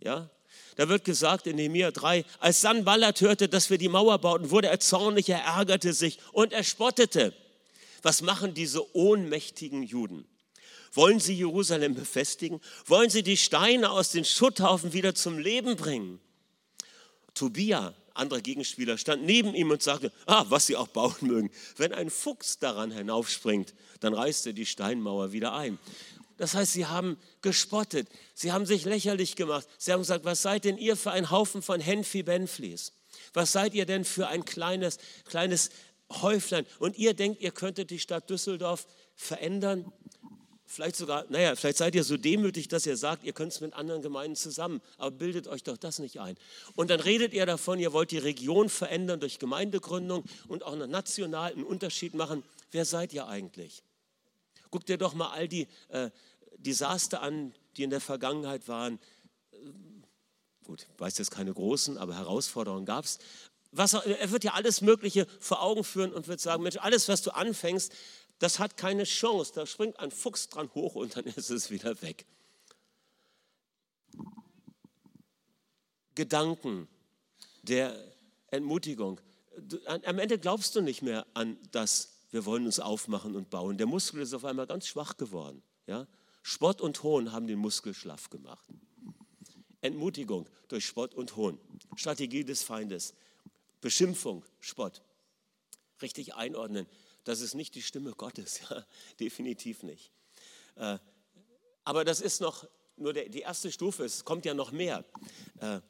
Ja? 0.00 0.30
Da 0.76 0.88
wird 0.88 1.04
gesagt 1.04 1.46
in 1.46 1.56
Nehemiah 1.56 1.90
3, 1.90 2.24
als 2.38 2.60
Sanballat 2.60 3.20
hörte, 3.20 3.48
dass 3.48 3.70
wir 3.70 3.78
die 3.78 3.88
Mauer 3.88 4.18
bauten, 4.18 4.50
wurde 4.50 4.68
er 4.68 4.80
zornig, 4.80 5.28
er 5.28 5.40
ärgerte 5.40 5.92
sich 5.92 6.18
und 6.32 6.52
er 6.52 6.64
spottete. 6.64 7.34
Was 8.02 8.22
machen 8.22 8.54
diese 8.54 8.94
ohnmächtigen 8.96 9.82
Juden? 9.82 10.26
Wollen 10.92 11.20
sie 11.20 11.34
Jerusalem 11.34 11.94
befestigen? 11.94 12.60
Wollen 12.86 13.10
sie 13.10 13.22
die 13.22 13.36
Steine 13.36 13.90
aus 13.90 14.10
den 14.10 14.24
Schutthaufen 14.24 14.92
wieder 14.92 15.14
zum 15.14 15.38
Leben 15.38 15.76
bringen? 15.76 16.20
Tobia, 17.34 17.94
anderer 18.14 18.40
Gegenspieler, 18.40 18.98
stand 18.98 19.24
neben 19.24 19.54
ihm 19.54 19.70
und 19.70 19.82
sagte, 19.82 20.12
ah, 20.26 20.44
was 20.48 20.66
sie 20.66 20.76
auch 20.76 20.88
bauen 20.88 21.14
mögen. 21.20 21.50
Wenn 21.76 21.92
ein 21.92 22.10
Fuchs 22.10 22.58
daran 22.58 22.90
hinaufspringt, 22.90 23.74
dann 24.00 24.14
reißt 24.14 24.46
er 24.46 24.52
die 24.52 24.66
Steinmauer 24.66 25.32
wieder 25.32 25.54
ein. 25.54 25.78
Das 26.36 26.54
heißt, 26.54 26.72
sie 26.72 26.86
haben 26.86 27.18
gespottet, 27.42 28.08
sie 28.34 28.50
haben 28.50 28.64
sich 28.64 28.84
lächerlich 28.86 29.36
gemacht. 29.36 29.68
Sie 29.76 29.92
haben 29.92 30.00
gesagt, 30.00 30.24
was 30.24 30.40
seid 30.40 30.64
denn 30.64 30.78
ihr 30.78 30.96
für 30.96 31.10
ein 31.10 31.30
Haufen 31.30 31.60
von 31.60 31.80
Henfi 31.80 32.22
Benflies? 32.22 32.92
Was 33.34 33.52
seid 33.52 33.74
ihr 33.74 33.84
denn 33.84 34.04
für 34.04 34.28
ein 34.28 34.44
kleines, 34.44 34.98
kleines 35.26 35.70
Häuflein? 36.10 36.66
Und 36.78 36.96
ihr 36.96 37.12
denkt, 37.12 37.42
ihr 37.42 37.50
könntet 37.50 37.90
die 37.90 37.98
Stadt 37.98 38.30
Düsseldorf 38.30 38.86
verändern? 39.14 39.92
Vielleicht 40.72 40.94
sogar, 40.94 41.24
naja, 41.30 41.56
vielleicht 41.56 41.78
seid 41.78 41.96
ihr 41.96 42.04
so 42.04 42.16
demütig, 42.16 42.68
dass 42.68 42.86
ihr 42.86 42.96
sagt, 42.96 43.24
ihr 43.24 43.32
könnt 43.32 43.50
es 43.50 43.60
mit 43.60 43.74
anderen 43.74 44.02
Gemeinden 44.02 44.36
zusammen, 44.36 44.80
aber 44.98 45.10
bildet 45.10 45.48
euch 45.48 45.64
doch 45.64 45.76
das 45.76 45.98
nicht 45.98 46.20
ein. 46.20 46.36
Und 46.76 46.90
dann 46.90 47.00
redet 47.00 47.34
ihr 47.34 47.44
davon, 47.44 47.80
ihr 47.80 47.92
wollt 47.92 48.12
die 48.12 48.18
Region 48.18 48.68
verändern 48.68 49.18
durch 49.18 49.40
Gemeindegründung 49.40 50.22
und 50.46 50.62
auch 50.62 50.76
national 50.76 51.50
einen 51.50 51.64
Unterschied 51.64 52.14
machen. 52.14 52.44
Wer 52.70 52.84
seid 52.84 53.12
ihr 53.12 53.26
eigentlich? 53.26 53.82
Guckt 54.70 54.88
dir 54.88 54.96
doch 54.96 55.12
mal 55.12 55.30
all 55.30 55.48
die 55.48 55.66
äh, 55.88 56.10
Desaster 56.56 57.20
an, 57.20 57.52
die 57.76 57.82
in 57.82 57.90
der 57.90 58.00
Vergangenheit 58.00 58.68
waren. 58.68 59.00
Gut, 60.62 60.86
ich 60.88 61.00
weiß 61.00 61.18
jetzt 61.18 61.32
keine 61.32 61.52
großen, 61.52 61.98
aber 61.98 62.14
Herausforderungen 62.14 62.86
gab 62.86 63.06
es. 63.06 63.18
er 63.72 64.30
wird 64.30 64.44
ja 64.44 64.52
alles 64.52 64.82
Mögliche 64.82 65.26
vor 65.40 65.62
Augen 65.62 65.82
führen 65.82 66.12
und 66.12 66.28
wird 66.28 66.40
sagen, 66.40 66.62
Mensch, 66.62 66.76
alles, 66.76 67.08
was 67.08 67.22
du 67.22 67.32
anfängst, 67.32 67.92
das 68.40 68.58
hat 68.58 68.76
keine 68.76 69.04
Chance. 69.04 69.52
Da 69.54 69.66
springt 69.66 70.00
ein 70.00 70.10
Fuchs 70.10 70.48
dran 70.48 70.70
hoch 70.74 70.96
und 70.96 71.16
dann 71.16 71.24
ist 71.24 71.50
es 71.50 71.70
wieder 71.70 72.02
weg. 72.02 72.26
Gedanken 76.14 76.88
der 77.62 77.94
Entmutigung. 78.48 79.20
Am 79.86 80.18
Ende 80.18 80.38
glaubst 80.38 80.74
du 80.74 80.80
nicht 80.80 81.02
mehr 81.02 81.26
an 81.34 81.58
das, 81.70 82.14
wir 82.30 82.46
wollen 82.46 82.64
uns 82.64 82.80
aufmachen 82.80 83.36
und 83.36 83.50
bauen. 83.50 83.76
Der 83.76 83.86
Muskel 83.86 84.22
ist 84.22 84.32
auf 84.32 84.44
einmal 84.44 84.66
ganz 84.66 84.86
schwach 84.86 85.18
geworden. 85.18 85.62
Ja? 85.86 86.06
Spott 86.42 86.80
und 86.80 87.02
Hohn 87.02 87.32
haben 87.32 87.46
den 87.46 87.58
Muskel 87.58 87.92
schlaff 87.92 88.30
gemacht. 88.30 88.66
Entmutigung 89.82 90.48
durch 90.68 90.86
Spott 90.86 91.14
und 91.14 91.36
Hohn. 91.36 91.60
Strategie 91.94 92.44
des 92.44 92.62
Feindes. 92.62 93.14
Beschimpfung, 93.82 94.44
Spott. 94.60 95.02
Richtig 96.00 96.34
einordnen 96.34 96.86
das 97.24 97.40
ist 97.40 97.54
nicht 97.54 97.74
die 97.74 97.82
Stimme 97.82 98.12
Gottes, 98.12 98.60
ja, 98.70 98.84
definitiv 99.18 99.82
nicht. 99.82 100.10
Äh, 100.76 100.98
aber 101.84 102.04
das 102.04 102.20
ist 102.20 102.40
noch 102.40 102.66
nur 102.96 103.14
die 103.14 103.40
erste 103.40 103.72
Stufe, 103.72 104.04
es 104.04 104.24
kommt 104.24 104.44
ja 104.44 104.52
noch 104.52 104.72
mehr. 104.72 105.04
Äh, 105.60 105.80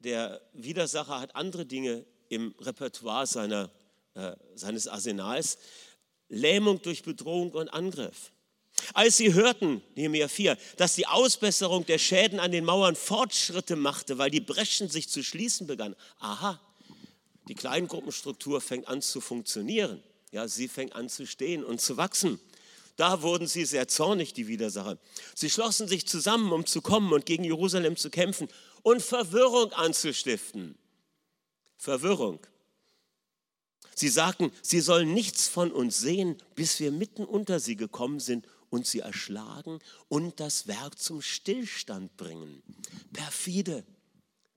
der 0.00 0.40
Widersacher 0.54 1.20
hat 1.20 1.36
andere 1.36 1.66
Dinge 1.66 2.06
im 2.28 2.54
Repertoire 2.60 3.26
seiner, 3.26 3.70
äh, 4.14 4.34
seines 4.54 4.88
Arsenals. 4.88 5.58
Lähmung 6.28 6.80
durch 6.82 7.02
Bedrohung 7.02 7.52
und 7.52 7.68
Angriff. 7.68 8.32
Als 8.94 9.16
sie 9.16 9.34
hörten, 9.34 9.82
Nehemiah 9.96 10.28
4, 10.28 10.56
dass 10.76 10.94
die 10.94 11.06
Ausbesserung 11.06 11.84
der 11.86 11.98
Schäden 11.98 12.38
an 12.38 12.52
den 12.52 12.64
Mauern 12.64 12.96
Fortschritte 12.96 13.76
machte, 13.76 14.18
weil 14.18 14.30
die 14.30 14.40
Breschen 14.40 14.88
sich 14.88 15.08
zu 15.08 15.24
schließen 15.24 15.66
begannen. 15.66 15.96
Aha, 16.18 16.60
die 17.48 17.54
Kleingruppenstruktur 17.54 18.60
fängt 18.60 18.86
an 18.86 19.02
zu 19.02 19.20
funktionieren. 19.20 20.02
Ja, 20.32 20.46
sie 20.48 20.68
fängt 20.68 20.94
an 20.94 21.08
zu 21.08 21.26
stehen 21.26 21.64
und 21.64 21.80
zu 21.80 21.96
wachsen. 21.96 22.40
Da 22.96 23.22
wurden 23.22 23.46
sie 23.46 23.64
sehr 23.64 23.86
zornig, 23.86 24.32
die 24.32 24.48
Widersacher. 24.48 24.98
Sie 25.34 25.50
schlossen 25.50 25.86
sich 25.86 26.06
zusammen, 26.06 26.52
um 26.52 26.66
zu 26.66 26.82
kommen 26.82 27.12
und 27.12 27.26
gegen 27.26 27.44
Jerusalem 27.44 27.96
zu 27.96 28.10
kämpfen 28.10 28.48
und 28.82 29.02
Verwirrung 29.02 29.72
anzustiften. 29.72 30.76
Verwirrung. 31.76 32.40
Sie 33.94 34.08
sagten, 34.08 34.52
sie 34.62 34.80
sollen 34.80 35.14
nichts 35.14 35.48
von 35.48 35.72
uns 35.72 35.98
sehen, 35.98 36.36
bis 36.54 36.80
wir 36.80 36.90
mitten 36.90 37.24
unter 37.24 37.60
sie 37.60 37.76
gekommen 37.76 38.20
sind 38.20 38.46
und 38.70 38.86
sie 38.86 39.00
erschlagen 39.00 39.78
und 40.08 40.40
das 40.40 40.66
Werk 40.66 40.98
zum 40.98 41.22
Stillstand 41.22 42.16
bringen. 42.16 42.62
Perfide, 43.12 43.84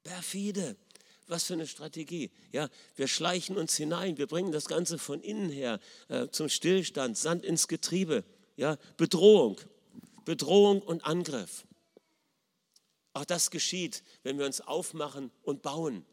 perfide. 0.04 0.76
Was 1.32 1.46
für 1.46 1.54
eine 1.54 1.66
Strategie. 1.66 2.30
Ja, 2.52 2.68
wir 2.98 3.08
schleichen 3.08 3.58
uns 3.58 3.78
hinein, 3.78 4.18
wir 4.18 4.28
bringen 4.28 4.52
das 4.52 4.66
Ganze 4.66 4.98
von 4.98 5.22
innen 5.22 5.50
her 5.50 5.80
äh, 6.10 6.28
zum 6.28 6.50
Stillstand, 6.50 7.18
Sand 7.18 7.46
ins 7.46 7.70
Getriebe. 7.70 8.26
Ja, 8.58 8.78
Bedrohung, 8.98 9.58
Bedrohung 10.26 10.82
und 10.82 11.06
Angriff. 11.06 11.66
Auch 13.14 13.24
das 13.24 13.50
geschieht, 13.50 14.04
wenn 14.24 14.40
wir 14.40 14.46
uns 14.46 14.60
aufmachen 14.60 15.32
und 15.42 15.62
bauen. 15.62 16.06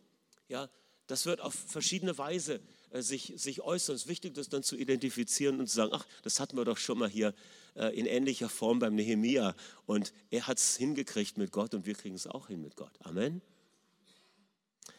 Ja, 0.46 0.70
das 1.08 1.26
wird 1.26 1.40
auf 1.40 1.54
verschiedene 1.54 2.16
Weise 2.16 2.60
äh, 2.90 3.02
sich, 3.02 3.32
sich 3.34 3.60
äußern. 3.60 3.96
Es 3.96 4.02
ist 4.02 4.08
wichtig, 4.08 4.34
das 4.34 4.48
dann 4.48 4.62
zu 4.62 4.76
identifizieren 4.76 5.58
und 5.58 5.66
zu 5.66 5.74
sagen, 5.74 5.90
ach, 5.94 6.06
das 6.22 6.38
hatten 6.38 6.56
wir 6.56 6.64
doch 6.64 6.78
schon 6.78 6.96
mal 6.96 7.10
hier 7.10 7.34
äh, 7.74 7.88
in 7.98 8.06
ähnlicher 8.06 8.48
Form 8.48 8.78
beim 8.78 8.94
Nehemia. 8.94 9.56
Und 9.84 10.12
er 10.30 10.46
hat 10.46 10.58
es 10.58 10.76
hingekriegt 10.76 11.38
mit 11.38 11.50
Gott 11.50 11.74
und 11.74 11.86
wir 11.86 11.94
kriegen 11.94 12.14
es 12.14 12.28
auch 12.28 12.46
hin 12.46 12.62
mit 12.62 12.76
Gott. 12.76 12.92
Amen 13.00 13.42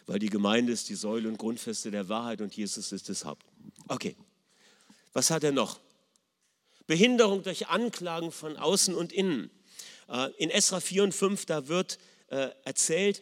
weil 0.09 0.17
die 0.17 0.31
Gemeinde 0.31 0.73
ist 0.73 0.89
die 0.89 0.95
Säule 0.95 1.29
und 1.29 1.37
Grundfeste 1.37 1.91
der 1.91 2.09
Wahrheit 2.09 2.41
und 2.41 2.57
Jesus 2.57 2.91
ist 2.91 3.09
das 3.09 3.25
Haupt. 3.25 3.45
Okay, 3.87 4.15
was 5.13 5.29
hat 5.29 5.43
er 5.43 5.51
noch? 5.51 5.79
Behinderung 6.87 7.43
durch 7.43 7.67
Anklagen 7.67 8.31
von 8.31 8.57
außen 8.57 8.95
und 8.95 9.13
innen. 9.13 9.51
Äh, 10.07 10.31
in 10.39 10.49
Esra 10.49 10.79
4 10.79 11.03
und 11.03 11.13
5, 11.13 11.45
da 11.45 11.67
wird 11.67 11.99
äh, 12.29 12.49
erzählt, 12.63 13.21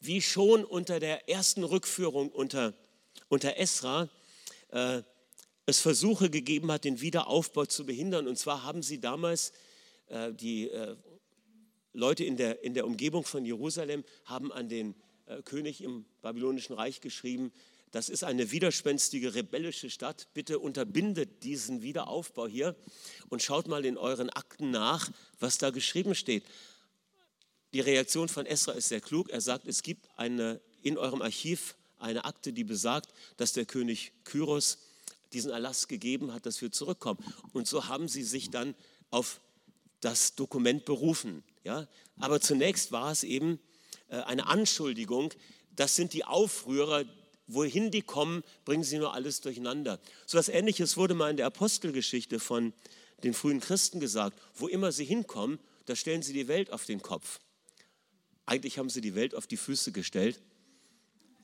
wie 0.00 0.22
schon 0.22 0.64
unter 0.64 1.00
der 1.00 1.28
ersten 1.28 1.64
Rückführung 1.64 2.30
unter, 2.30 2.72
unter 3.28 3.58
Esra 3.58 4.08
äh, 4.70 5.02
es 5.66 5.80
Versuche 5.80 6.30
gegeben 6.30 6.72
hat, 6.72 6.84
den 6.84 7.02
Wiederaufbau 7.02 7.66
zu 7.66 7.84
behindern. 7.84 8.26
Und 8.26 8.38
zwar 8.38 8.62
haben 8.62 8.82
sie 8.82 9.00
damals, 9.00 9.52
die 10.32 10.70
Leute 11.94 12.24
in 12.24 12.36
der, 12.36 12.62
in 12.64 12.74
der 12.74 12.84
Umgebung 12.84 13.24
von 13.24 13.46
Jerusalem, 13.46 14.04
haben 14.24 14.52
an 14.52 14.68
den 14.68 14.90
äh, 14.90 15.11
König 15.42 15.82
im 15.82 16.04
Babylonischen 16.20 16.74
Reich 16.74 17.00
geschrieben, 17.00 17.52
das 17.92 18.08
ist 18.08 18.24
eine 18.24 18.50
widerspenstige, 18.50 19.34
rebellische 19.34 19.90
Stadt. 19.90 20.26
Bitte 20.32 20.58
unterbindet 20.58 21.42
diesen 21.44 21.82
Wiederaufbau 21.82 22.48
hier 22.48 22.74
und 23.28 23.42
schaut 23.42 23.68
mal 23.68 23.84
in 23.84 23.98
euren 23.98 24.30
Akten 24.30 24.70
nach, 24.70 25.10
was 25.38 25.58
da 25.58 25.68
geschrieben 25.68 26.14
steht. 26.14 26.44
Die 27.74 27.80
Reaktion 27.80 28.28
von 28.30 28.46
Esra 28.46 28.72
ist 28.72 28.88
sehr 28.88 29.02
klug. 29.02 29.28
Er 29.28 29.42
sagt, 29.42 29.66
es 29.66 29.82
gibt 29.82 30.08
eine, 30.16 30.60
in 30.82 30.96
eurem 30.96 31.20
Archiv 31.20 31.76
eine 31.98 32.24
Akte, 32.24 32.54
die 32.54 32.64
besagt, 32.64 33.12
dass 33.36 33.52
der 33.52 33.66
König 33.66 34.12
Kyros 34.24 34.78
diesen 35.34 35.50
Erlass 35.50 35.86
gegeben 35.86 36.32
hat, 36.32 36.46
dass 36.46 36.62
wir 36.62 36.72
zurückkommen. 36.72 37.22
Und 37.52 37.68
so 37.68 37.88
haben 37.88 38.08
sie 38.08 38.22
sich 38.22 38.50
dann 38.50 38.74
auf 39.10 39.40
das 40.00 40.34
Dokument 40.34 40.86
berufen. 40.86 41.44
Ja? 41.62 41.88
Aber 42.18 42.40
zunächst 42.40 42.90
war 42.90 43.12
es 43.12 43.22
eben 43.22 43.54
äh, 43.54 43.58
eine 44.20 44.46
Anschuldigung. 44.46 45.32
Das 45.74 45.94
sind 45.94 46.12
die 46.12 46.24
Aufrührer, 46.24 47.04
wohin 47.46 47.90
die 47.90 48.02
kommen, 48.02 48.42
bringen 48.64 48.84
sie 48.84 48.98
nur 48.98 49.14
alles 49.14 49.40
durcheinander. 49.40 49.98
So 50.26 50.38
etwas 50.38 50.48
Ähnliches 50.48 50.96
wurde 50.96 51.14
mal 51.14 51.30
in 51.30 51.36
der 51.36 51.46
Apostelgeschichte 51.46 52.40
von 52.40 52.72
den 53.24 53.34
frühen 53.34 53.60
Christen 53.60 54.00
gesagt. 54.00 54.38
Wo 54.54 54.68
immer 54.68 54.92
sie 54.92 55.04
hinkommen, 55.04 55.58
da 55.86 55.96
stellen 55.96 56.22
sie 56.22 56.32
die 56.32 56.48
Welt 56.48 56.72
auf 56.72 56.84
den 56.84 57.02
Kopf. 57.02 57.40
Eigentlich 58.46 58.78
haben 58.78 58.90
sie 58.90 59.00
die 59.00 59.14
Welt 59.14 59.34
auf 59.34 59.46
die 59.46 59.56
Füße 59.56 59.92
gestellt, 59.92 60.40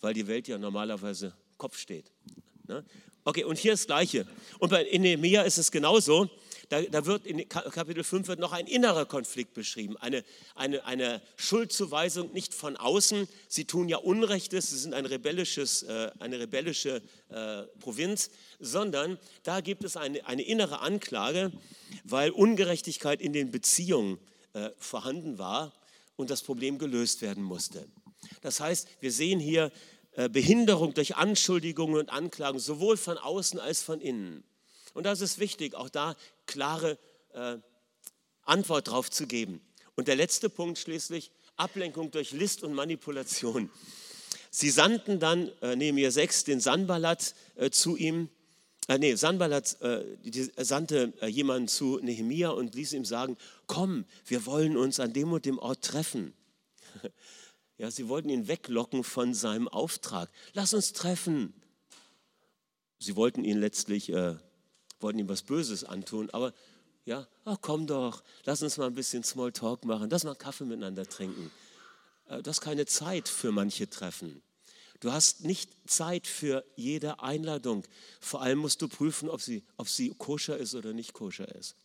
weil 0.00 0.14
die 0.14 0.26
Welt 0.26 0.48
ja 0.48 0.58
normalerweise 0.58 1.34
Kopf 1.56 1.78
steht. 1.78 2.10
Ne? 2.66 2.84
Okay, 3.24 3.44
und 3.44 3.58
hier 3.58 3.72
das 3.72 3.86
Gleiche. 3.86 4.26
Und 4.58 4.70
bei 4.70 4.84
Nehemiah 4.84 5.42
ist 5.42 5.58
es 5.58 5.70
genauso. 5.70 6.30
Da, 6.68 6.82
da, 6.82 7.06
wird 7.06 7.26
in 7.26 7.48
Kapitel 7.48 8.04
5 8.04 8.28
wird 8.28 8.40
noch 8.40 8.52
ein 8.52 8.66
innerer 8.66 9.06
Konflikt 9.06 9.54
beschrieben, 9.54 9.96
eine, 9.96 10.22
eine, 10.54 10.84
eine 10.84 11.22
Schuldzuweisung 11.36 12.32
nicht 12.32 12.52
von 12.52 12.76
außen. 12.76 13.26
Sie 13.48 13.64
tun 13.64 13.88
ja 13.88 13.96
Unrechtes, 13.96 14.68
sie 14.68 14.78
sind 14.78 14.92
ein 14.92 15.06
rebellisches, 15.06 15.84
äh, 15.84 16.10
eine 16.18 16.38
rebellische 16.38 17.02
äh, 17.30 17.62
Provinz, 17.80 18.28
sondern 18.60 19.18
da 19.44 19.62
gibt 19.62 19.82
es 19.82 19.96
eine, 19.96 20.26
eine 20.26 20.42
innere 20.42 20.80
Anklage, 20.80 21.52
weil 22.04 22.30
Ungerechtigkeit 22.30 23.22
in 23.22 23.32
den 23.32 23.50
Beziehungen 23.50 24.18
äh, 24.52 24.68
vorhanden 24.76 25.38
war 25.38 25.72
und 26.16 26.28
das 26.28 26.42
Problem 26.42 26.78
gelöst 26.78 27.22
werden 27.22 27.44
musste. 27.44 27.86
Das 28.42 28.60
heißt, 28.60 28.88
wir 29.00 29.12
sehen 29.12 29.40
hier 29.40 29.72
Behinderung 30.32 30.94
durch 30.94 31.14
Anschuldigungen 31.14 31.96
und 32.00 32.10
Anklagen, 32.10 32.58
sowohl 32.58 32.96
von 32.96 33.16
außen 33.18 33.60
als 33.60 33.82
von 33.82 34.00
innen. 34.00 34.42
Und 34.98 35.04
das 35.04 35.20
ist 35.20 35.38
wichtig, 35.38 35.76
auch 35.76 35.90
da 35.90 36.16
klare 36.46 36.98
äh, 37.32 37.58
Antwort 38.42 38.88
drauf 38.88 39.08
zu 39.08 39.28
geben. 39.28 39.60
Und 39.94 40.08
der 40.08 40.16
letzte 40.16 40.50
Punkt 40.50 40.76
schließlich, 40.76 41.30
Ablenkung 41.56 42.10
durch 42.10 42.32
List 42.32 42.64
und 42.64 42.74
Manipulation. 42.74 43.70
Sie 44.50 44.70
sandten 44.70 45.20
dann, 45.20 45.52
äh, 45.62 45.76
Nehemiah 45.76 46.10
6, 46.10 46.42
den 46.42 46.58
Sanballat 46.58 47.36
äh, 47.54 47.70
zu 47.70 47.96
ihm. 47.96 48.28
Äh, 48.88 48.98
nee, 48.98 49.14
Sanballat 49.14 49.80
äh, 49.82 50.04
die, 50.24 50.50
sandte 50.56 51.12
äh, 51.20 51.28
jemanden 51.28 51.68
zu 51.68 52.00
Nehemia 52.02 52.48
und 52.48 52.74
ließ 52.74 52.92
ihm 52.94 53.04
sagen, 53.04 53.36
komm, 53.68 54.04
wir 54.26 54.46
wollen 54.46 54.76
uns 54.76 54.98
an 54.98 55.12
dem 55.12 55.32
und 55.32 55.44
dem 55.44 55.60
Ort 55.60 55.84
treffen. 55.84 56.34
Ja, 57.80 57.92
sie 57.92 58.08
wollten 58.08 58.28
ihn 58.28 58.48
weglocken 58.48 59.04
von 59.04 59.34
seinem 59.34 59.68
Auftrag. 59.68 60.28
Lass 60.52 60.74
uns 60.74 60.92
treffen. 60.94 61.54
Sie 62.98 63.14
wollten 63.14 63.44
ihn 63.44 63.60
letztlich, 63.60 64.08
äh, 64.08 64.34
wollten 65.00 65.18
ihm 65.18 65.28
was 65.28 65.42
Böses 65.42 65.84
antun, 65.84 66.30
aber 66.30 66.52
ja, 67.04 67.26
ach, 67.44 67.56
komm 67.60 67.86
doch, 67.86 68.22
lass 68.44 68.62
uns 68.62 68.76
mal 68.76 68.86
ein 68.86 68.94
bisschen 68.94 69.24
Smalltalk 69.24 69.84
machen, 69.84 70.10
lass 70.10 70.24
mal 70.24 70.34
Kaffee 70.34 70.64
miteinander 70.64 71.06
trinken. 71.06 71.50
Äh, 72.28 72.42
du 72.42 72.50
hast 72.50 72.60
keine 72.60 72.86
Zeit 72.86 73.28
für 73.28 73.52
manche 73.52 73.88
Treffen. 73.88 74.42
Du 75.00 75.12
hast 75.12 75.44
nicht 75.44 75.70
Zeit 75.86 76.26
für 76.26 76.64
jede 76.76 77.20
Einladung. 77.20 77.84
Vor 78.20 78.42
allem 78.42 78.58
musst 78.58 78.82
du 78.82 78.88
prüfen, 78.88 79.30
ob 79.30 79.40
sie, 79.40 79.62
ob 79.76 79.88
sie 79.88 80.12
koscher 80.18 80.58
ist 80.58 80.74
oder 80.74 80.92
nicht 80.92 81.12
koscher 81.12 81.54
ist. 81.54 81.76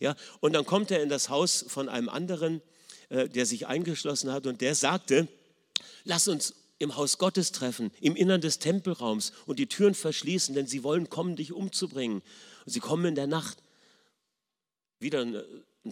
Ja, 0.00 0.14
und 0.40 0.52
dann 0.52 0.66
kommt 0.66 0.90
er 0.90 1.02
in 1.02 1.08
das 1.08 1.28
Haus 1.28 1.64
von 1.66 1.88
einem 1.88 2.08
anderen, 2.08 2.60
äh, 3.08 3.28
der 3.28 3.46
sich 3.46 3.66
eingeschlossen 3.66 4.30
hat 4.30 4.46
und 4.46 4.60
der 4.60 4.74
sagte, 4.74 5.28
lass 6.04 6.28
uns 6.28 6.54
im 6.82 6.96
Haus 6.96 7.18
Gottes 7.18 7.52
treffen, 7.52 7.90
im 8.00 8.16
Innern 8.16 8.40
des 8.40 8.58
Tempelraums 8.58 9.32
und 9.46 9.58
die 9.58 9.68
Türen 9.68 9.94
verschließen, 9.94 10.54
denn 10.54 10.66
sie 10.66 10.82
wollen 10.82 11.08
kommen, 11.08 11.36
dich 11.36 11.52
umzubringen. 11.52 12.22
Und 12.66 12.72
sie 12.72 12.80
kommen 12.80 13.04
in 13.04 13.14
der 13.14 13.26
Nacht. 13.26 13.62
Wieder 14.98 15.20
ein, 15.20 15.42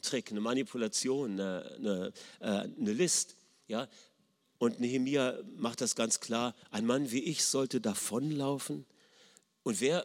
Trick, 0.02 0.30
eine 0.30 0.40
Manipulation, 0.40 1.32
eine, 1.32 1.76
eine, 1.76 2.12
äh, 2.40 2.68
eine 2.78 2.92
List. 2.92 3.36
Ja? 3.68 3.88
Und 4.58 4.80
Nehemia 4.80 5.38
macht 5.56 5.80
das 5.80 5.94
ganz 5.94 6.20
klar, 6.20 6.54
ein 6.70 6.86
Mann 6.86 7.10
wie 7.10 7.24
ich 7.24 7.44
sollte 7.44 7.80
davonlaufen. 7.80 8.84
Und 9.62 9.80
wer 9.80 10.04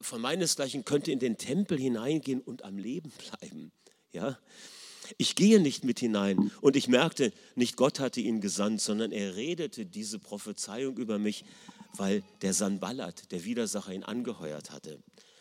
von 0.00 0.20
meinesgleichen 0.20 0.84
könnte 0.84 1.12
in 1.12 1.18
den 1.18 1.36
Tempel 1.36 1.78
hineingehen 1.78 2.40
und 2.40 2.64
am 2.64 2.78
Leben 2.78 3.10
bleiben? 3.10 3.72
Ja? 4.12 4.38
Ich 5.18 5.34
gehe 5.34 5.60
nicht 5.60 5.84
mit 5.84 6.00
hinein. 6.00 6.50
Und 6.60 6.76
ich 6.76 6.88
merkte, 6.88 7.32
nicht 7.54 7.76
Gott 7.76 8.00
hatte 8.00 8.20
ihn 8.20 8.40
gesandt, 8.40 8.80
sondern 8.80 9.12
er 9.12 9.36
redete 9.36 9.86
diese 9.86 10.18
Prophezeiung 10.18 10.96
über 10.96 11.18
mich, 11.18 11.44
weil 11.96 12.22
der 12.40 12.54
Sanballat, 12.54 13.30
der 13.32 13.44
Widersacher, 13.44 13.92
ihn 13.92 14.04
angeheuert 14.04 14.70
hatte. 14.70 14.98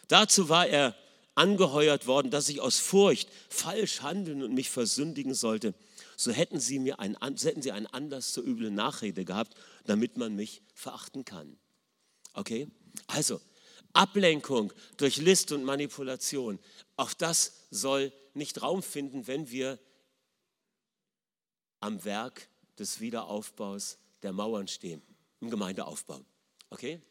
Dazu 0.07 0.49
war 0.49 0.67
er 0.67 0.95
angeheuert 1.35 2.07
worden, 2.07 2.31
dass 2.31 2.49
ich 2.49 2.59
aus 2.59 2.79
Furcht 2.79 3.29
falsch 3.49 4.01
handeln 4.01 4.43
und 4.43 4.53
mich 4.53 4.69
versündigen 4.69 5.33
sollte. 5.33 5.73
So 6.17 6.31
hätten 6.31 6.59
sie 6.59 6.79
mir 6.79 6.99
einen, 6.99 7.15
hätten 7.15 7.61
sie 7.61 7.71
einen 7.71 7.87
Anlass 7.87 8.33
zur 8.33 8.43
üblen 8.43 8.75
Nachrede 8.75 9.25
gehabt, 9.25 9.55
damit 9.85 10.17
man 10.17 10.35
mich 10.35 10.61
verachten 10.73 11.25
kann. 11.25 11.57
Okay? 12.33 12.67
Also, 13.07 13.39
Ablenkung 13.93 14.71
durch 14.97 15.17
List 15.17 15.51
und 15.51 15.63
Manipulation, 15.63 16.59
auch 16.97 17.13
das 17.13 17.67
soll 17.71 18.11
nicht 18.35 18.61
Raum 18.61 18.83
finden, 18.83 19.27
wenn 19.27 19.49
wir 19.51 19.79
am 21.79 22.03
Werk 22.05 22.47
des 22.77 22.99
Wiederaufbaus 22.99 23.97
der 24.23 24.33
Mauern 24.33 24.67
stehen, 24.67 25.01
im 25.39 25.49
Gemeindeaufbau. 25.49 26.21
Okay? 26.69 27.01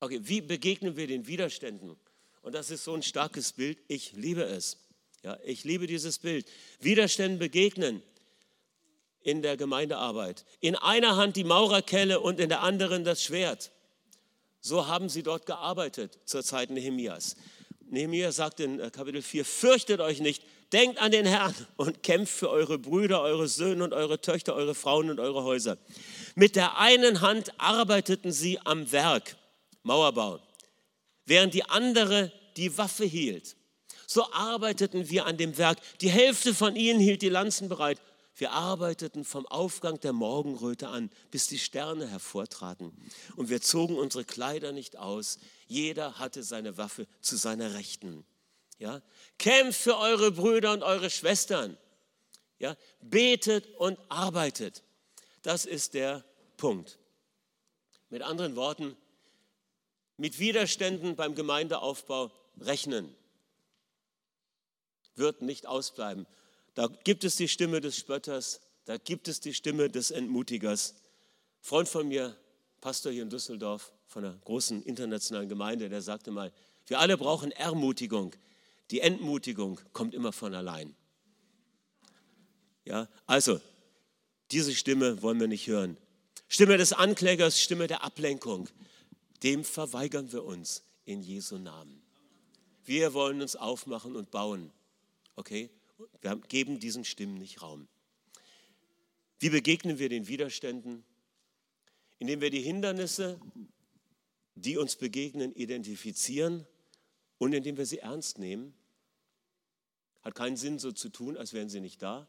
Okay, 0.00 0.20
wie 0.22 0.40
begegnen 0.40 0.96
wir 0.96 1.06
den 1.06 1.26
Widerständen? 1.26 1.96
Und 2.42 2.54
das 2.54 2.70
ist 2.70 2.84
so 2.84 2.94
ein 2.94 3.02
starkes 3.02 3.52
Bild. 3.52 3.78
Ich 3.88 4.12
liebe 4.12 4.44
es. 4.44 4.78
Ja, 5.22 5.38
ich 5.44 5.64
liebe 5.64 5.86
dieses 5.86 6.18
Bild. 6.18 6.48
Widerständen 6.78 7.38
begegnen 7.38 8.02
in 9.20 9.42
der 9.42 9.56
Gemeindearbeit. 9.56 10.44
In 10.60 10.76
einer 10.76 11.16
Hand 11.16 11.36
die 11.36 11.44
Maurerkelle 11.44 12.20
und 12.20 12.38
in 12.38 12.48
der 12.48 12.62
anderen 12.62 13.04
das 13.04 13.22
Schwert. 13.22 13.72
So 14.60 14.86
haben 14.86 15.08
sie 15.08 15.22
dort 15.22 15.46
gearbeitet 15.46 16.18
zur 16.24 16.44
Zeit 16.44 16.70
Nehemias. 16.70 17.36
Nehemiah 17.90 18.32
sagt 18.32 18.60
in 18.60 18.80
äh, 18.80 18.90
Kapitel 18.90 19.22
4, 19.22 19.44
fürchtet 19.44 20.00
euch 20.00 20.20
nicht, 20.20 20.42
denkt 20.72 21.00
an 21.00 21.10
den 21.10 21.26
Herrn 21.26 21.54
und 21.76 22.02
kämpft 22.02 22.34
für 22.34 22.50
eure 22.50 22.78
Brüder, 22.78 23.22
eure 23.22 23.48
Söhne 23.48 23.84
und 23.84 23.94
eure 23.94 24.20
Töchter, 24.20 24.54
eure 24.54 24.74
Frauen 24.74 25.10
und 25.10 25.20
eure 25.20 25.44
Häuser. 25.44 25.78
Mit 26.34 26.56
der 26.56 26.78
einen 26.78 27.20
Hand 27.20 27.52
arbeiteten 27.58 28.32
sie 28.32 28.58
am 28.64 28.90
Werk, 28.92 29.36
Mauerbau, 29.82 30.40
während 31.24 31.54
die 31.54 31.64
andere 31.64 32.32
die 32.56 32.76
Waffe 32.76 33.04
hielt. 33.04 33.56
So 34.06 34.30
arbeiteten 34.32 35.10
wir 35.10 35.26
an 35.26 35.36
dem 35.36 35.58
Werk. 35.58 35.78
Die 36.00 36.10
Hälfte 36.10 36.54
von 36.54 36.76
ihnen 36.76 36.98
hielt 36.98 37.22
die 37.22 37.28
Lanzen 37.28 37.68
bereit 37.68 38.00
wir 38.38 38.52
arbeiteten 38.52 39.24
vom 39.24 39.46
Aufgang 39.46 39.98
der 39.98 40.12
Morgenröte 40.12 40.88
an, 40.88 41.10
bis 41.32 41.48
die 41.48 41.58
Sterne 41.58 42.06
hervortraten. 42.06 42.96
Und 43.34 43.50
wir 43.50 43.60
zogen 43.60 43.96
unsere 43.96 44.24
Kleider 44.24 44.70
nicht 44.70 44.96
aus. 44.96 45.40
Jeder 45.66 46.20
hatte 46.20 46.44
seine 46.44 46.76
Waffe 46.76 47.08
zu 47.20 47.36
seiner 47.36 47.74
Rechten. 47.74 48.24
Ja? 48.78 49.02
Kämpft 49.38 49.80
für 49.80 49.98
eure 49.98 50.30
Brüder 50.30 50.72
und 50.72 50.84
eure 50.84 51.10
Schwestern. 51.10 51.76
Ja? 52.60 52.76
Betet 53.00 53.74
und 53.74 53.98
arbeitet. 54.08 54.84
Das 55.42 55.64
ist 55.64 55.94
der 55.94 56.24
Punkt. 56.56 57.00
Mit 58.08 58.22
anderen 58.22 58.54
Worten, 58.54 58.96
mit 60.16 60.38
Widerständen 60.38 61.16
beim 61.16 61.34
Gemeindeaufbau 61.34 62.30
rechnen. 62.60 63.12
Wird 65.16 65.42
nicht 65.42 65.66
ausbleiben. 65.66 66.24
Da 66.78 66.86
gibt 66.86 67.24
es 67.24 67.34
die 67.34 67.48
Stimme 67.48 67.80
des 67.80 67.96
Spötters, 67.96 68.60
da 68.84 68.98
gibt 68.98 69.26
es 69.26 69.40
die 69.40 69.52
Stimme 69.52 69.90
des 69.90 70.12
Entmutigers. 70.12 70.94
Freund 71.60 71.88
von 71.88 72.06
mir, 72.06 72.36
Pastor 72.80 73.10
hier 73.10 73.24
in 73.24 73.30
Düsseldorf 73.30 73.92
von 74.06 74.24
einer 74.24 74.36
großen 74.44 74.84
internationalen 74.84 75.48
Gemeinde, 75.48 75.88
der 75.88 76.02
sagte 76.02 76.30
mal, 76.30 76.52
wir 76.86 77.00
alle 77.00 77.18
brauchen 77.18 77.50
Ermutigung. 77.50 78.32
Die 78.92 79.00
Entmutigung 79.00 79.80
kommt 79.92 80.14
immer 80.14 80.30
von 80.30 80.54
allein. 80.54 80.94
Ja, 82.84 83.08
also, 83.26 83.60
diese 84.52 84.72
Stimme 84.72 85.20
wollen 85.20 85.40
wir 85.40 85.48
nicht 85.48 85.66
hören. 85.66 85.96
Stimme 86.46 86.76
des 86.76 86.92
Anklägers, 86.92 87.60
Stimme 87.60 87.88
der 87.88 88.04
Ablenkung. 88.04 88.68
Dem 89.42 89.64
verweigern 89.64 90.30
wir 90.30 90.44
uns 90.44 90.84
in 91.04 91.24
Jesu 91.24 91.58
Namen. 91.58 92.00
Wir 92.84 93.14
wollen 93.14 93.42
uns 93.42 93.56
aufmachen 93.56 94.14
und 94.14 94.30
bauen. 94.30 94.70
Okay? 95.34 95.70
Wir 96.20 96.36
geben 96.36 96.78
diesen 96.78 97.04
Stimmen 97.04 97.34
nicht 97.34 97.62
Raum. 97.62 97.88
Wie 99.38 99.50
begegnen 99.50 99.98
wir 99.98 100.08
den 100.08 100.28
Widerständen? 100.28 101.04
Indem 102.18 102.40
wir 102.40 102.50
die 102.50 102.62
Hindernisse, 102.62 103.40
die 104.54 104.76
uns 104.76 104.96
begegnen, 104.96 105.54
identifizieren 105.54 106.66
und 107.38 107.52
indem 107.52 107.76
wir 107.76 107.86
sie 107.86 107.98
ernst 107.98 108.38
nehmen. 108.38 108.74
Hat 110.22 110.34
keinen 110.34 110.56
Sinn, 110.56 110.78
so 110.78 110.90
zu 110.90 111.08
tun, 111.08 111.36
als 111.36 111.52
wären 111.52 111.68
sie 111.68 111.80
nicht 111.80 112.02
da. 112.02 112.28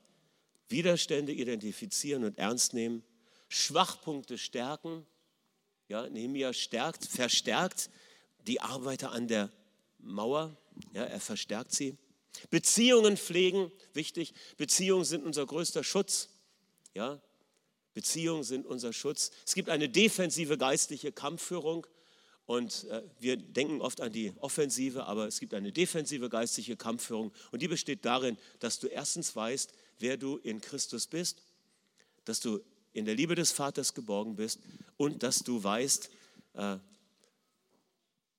Widerstände 0.68 1.32
identifizieren 1.32 2.24
und 2.24 2.38
ernst 2.38 2.74
nehmen. 2.74 3.04
Schwachpunkte 3.48 4.38
stärken. 4.38 5.06
Ja, 5.88 6.08
Nehemiah 6.08 6.54
stärkt, 6.54 7.06
verstärkt 7.06 7.90
die 8.46 8.62
Arbeiter 8.62 9.12
an 9.12 9.28
der 9.28 9.52
Mauer. 9.98 10.56
Ja, 10.94 11.04
er 11.04 11.20
verstärkt 11.20 11.72
sie. 11.72 11.98
Beziehungen 12.50 13.18
pflegen, 13.18 13.72
wichtig. 13.94 14.34
Beziehungen 14.58 15.06
sind 15.06 15.26
unser 15.26 15.46
größter 15.46 15.84
Schutz. 15.84 16.30
Ja? 16.94 17.22
Beziehungen 17.94 18.44
sind 18.44 18.66
unser 18.66 18.94
Schutz. 18.94 19.32
Es 19.46 19.54
gibt 19.56 19.70
eine 19.70 19.90
defensive 19.90 20.58
geistliche 20.58 21.12
Kampfführung 21.12 21.86
und 22.46 22.86
äh, 22.86 23.04
wir 23.20 23.38
denken 23.38 23.82
oft 23.82 24.02
an 24.02 24.12
die 24.12 24.34
Offensive, 24.40 25.06
aber 25.06 25.28
es 25.28 25.40
gibt 25.40 25.54
eine 25.54 25.72
defensive 25.72 26.30
geistliche 26.30 26.78
Kampfführung 26.78 27.32
und 27.52 27.62
die 27.62 27.68
besteht 27.68 28.06
darin, 28.06 28.38
dass 28.60 28.80
du 28.80 28.88
erstens 28.88 29.36
weißt, 29.36 29.74
wer 30.00 30.18
du 30.18 30.38
in 30.38 30.62
Christus 30.62 31.08
bist, 31.08 31.44
dass 32.26 32.40
du 32.40 32.60
in 32.94 33.06
der 33.06 33.16
Liebe 33.16 33.36
des 33.36 33.52
Vaters 33.52 33.94
geborgen 33.94 34.36
bist 34.36 34.60
und 34.98 35.22
dass 35.24 35.40
du 35.40 35.64
weißt, 35.64 36.10
äh, 36.54 36.78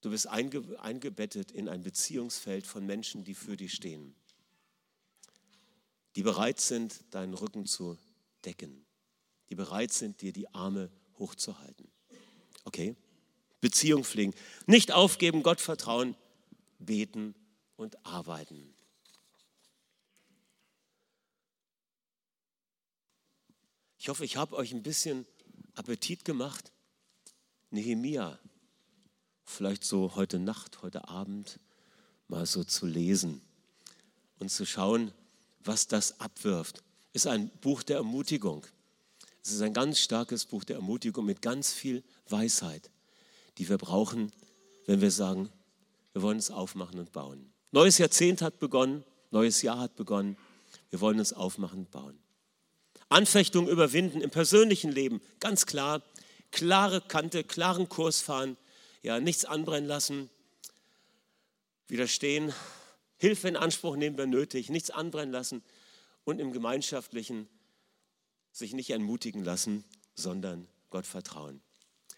Du 0.00 0.10
bist 0.10 0.26
einge 0.26 0.80
eingebettet 0.80 1.50
in 1.50 1.68
ein 1.68 1.82
Beziehungsfeld 1.82 2.66
von 2.66 2.86
Menschen, 2.86 3.24
die 3.24 3.34
für 3.34 3.56
dich 3.56 3.74
stehen, 3.74 4.14
die 6.16 6.22
bereit 6.22 6.60
sind, 6.60 7.04
deinen 7.10 7.34
Rücken 7.34 7.66
zu 7.66 7.98
decken, 8.44 8.86
die 9.50 9.54
bereit 9.54 9.92
sind, 9.92 10.22
dir 10.22 10.32
die 10.32 10.48
Arme 10.54 10.90
hochzuhalten. 11.18 11.88
Okay? 12.64 12.96
Beziehung 13.60 14.04
pflegen. 14.04 14.34
Nicht 14.66 14.92
aufgeben, 14.92 15.42
Gott 15.42 15.60
vertrauen, 15.60 16.16
beten 16.78 17.34
und 17.76 18.04
arbeiten. 18.06 18.74
Ich 23.98 24.08
hoffe, 24.08 24.24
ich 24.24 24.36
habe 24.36 24.56
euch 24.56 24.72
ein 24.72 24.82
bisschen 24.82 25.26
Appetit 25.74 26.24
gemacht. 26.24 26.72
Nehemia 27.70 28.40
vielleicht 29.60 29.84
so 29.84 30.16
heute 30.16 30.38
Nacht, 30.38 30.80
heute 30.80 31.08
Abend 31.08 31.58
mal 32.28 32.46
so 32.46 32.64
zu 32.64 32.86
lesen 32.86 33.42
und 34.38 34.50
zu 34.50 34.64
schauen, 34.64 35.12
was 35.62 35.86
das 35.86 36.18
abwirft. 36.18 36.82
Ist 37.12 37.26
ein 37.26 37.50
Buch 37.60 37.82
der 37.82 37.98
Ermutigung. 37.98 38.64
Es 39.44 39.52
ist 39.52 39.60
ein 39.60 39.74
ganz 39.74 39.98
starkes 39.98 40.46
Buch 40.46 40.64
der 40.64 40.76
Ermutigung 40.76 41.26
mit 41.26 41.42
ganz 41.42 41.74
viel 41.74 42.02
Weisheit, 42.30 42.88
die 43.58 43.68
wir 43.68 43.76
brauchen, 43.76 44.32
wenn 44.86 45.02
wir 45.02 45.10
sagen, 45.10 45.50
wir 46.14 46.22
wollen 46.22 46.38
es 46.38 46.50
aufmachen 46.50 46.98
und 46.98 47.12
bauen. 47.12 47.52
Neues 47.70 47.98
Jahrzehnt 47.98 48.40
hat 48.40 48.60
begonnen, 48.60 49.04
neues 49.30 49.60
Jahr 49.60 49.78
hat 49.78 49.94
begonnen. 49.94 50.38
Wir 50.88 51.02
wollen 51.02 51.18
es 51.18 51.34
aufmachen 51.34 51.80
und 51.80 51.90
bauen. 51.90 52.18
Anfechtungen 53.10 53.68
überwinden 53.68 54.22
im 54.22 54.30
persönlichen 54.30 54.90
Leben, 54.90 55.20
ganz 55.38 55.66
klar. 55.66 56.00
Klare 56.50 57.02
Kante, 57.02 57.44
klaren 57.44 57.90
Kurs 57.90 58.22
fahren, 58.22 58.56
ja, 59.02 59.20
nichts 59.20 59.44
anbrennen 59.44 59.88
lassen, 59.88 60.30
widerstehen, 61.88 62.52
Hilfe 63.16 63.48
in 63.48 63.56
Anspruch 63.56 63.96
nehmen, 63.96 64.16
wenn 64.16 64.30
nötig, 64.30 64.70
nichts 64.70 64.90
anbrennen 64.90 65.32
lassen 65.32 65.62
und 66.24 66.40
im 66.40 66.52
Gemeinschaftlichen 66.52 67.48
sich 68.52 68.72
nicht 68.72 68.90
entmutigen 68.90 69.44
lassen, 69.44 69.84
sondern 70.14 70.68
Gott 70.90 71.06
vertrauen. 71.06 71.60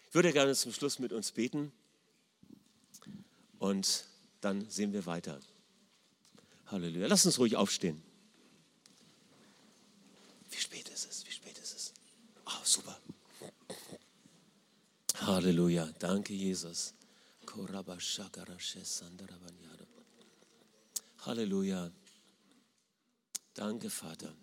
Ich 0.07 0.15
würde 0.15 0.31
gerne 0.31 0.55
zum 0.55 0.71
Schluss 0.73 0.99
mit 0.99 1.11
uns 1.11 1.31
beten 1.31 1.71
und 3.59 4.05
dann 4.41 4.69
sehen 4.69 4.93
wir 4.93 5.05
weiter. 5.05 5.39
Halleluja. 6.67 7.07
Lass 7.07 7.25
uns 7.25 7.39
ruhig 7.39 7.55
aufstehen. 7.55 8.01
Wie 10.49 10.57
spät 10.57 10.89
ist 10.89 11.09
es? 11.09 11.25
Wie 11.25 11.31
spät 11.31 11.57
ist 11.57 11.75
es? 11.75 11.93
Oh, 12.45 12.63
super. 12.63 12.97
Halleluja. 15.21 15.89
Danke, 15.99 16.33
Jesus. 16.33 16.93
Halleluja. 21.25 21.91
Danke, 23.53 23.89
Vater. 23.89 24.33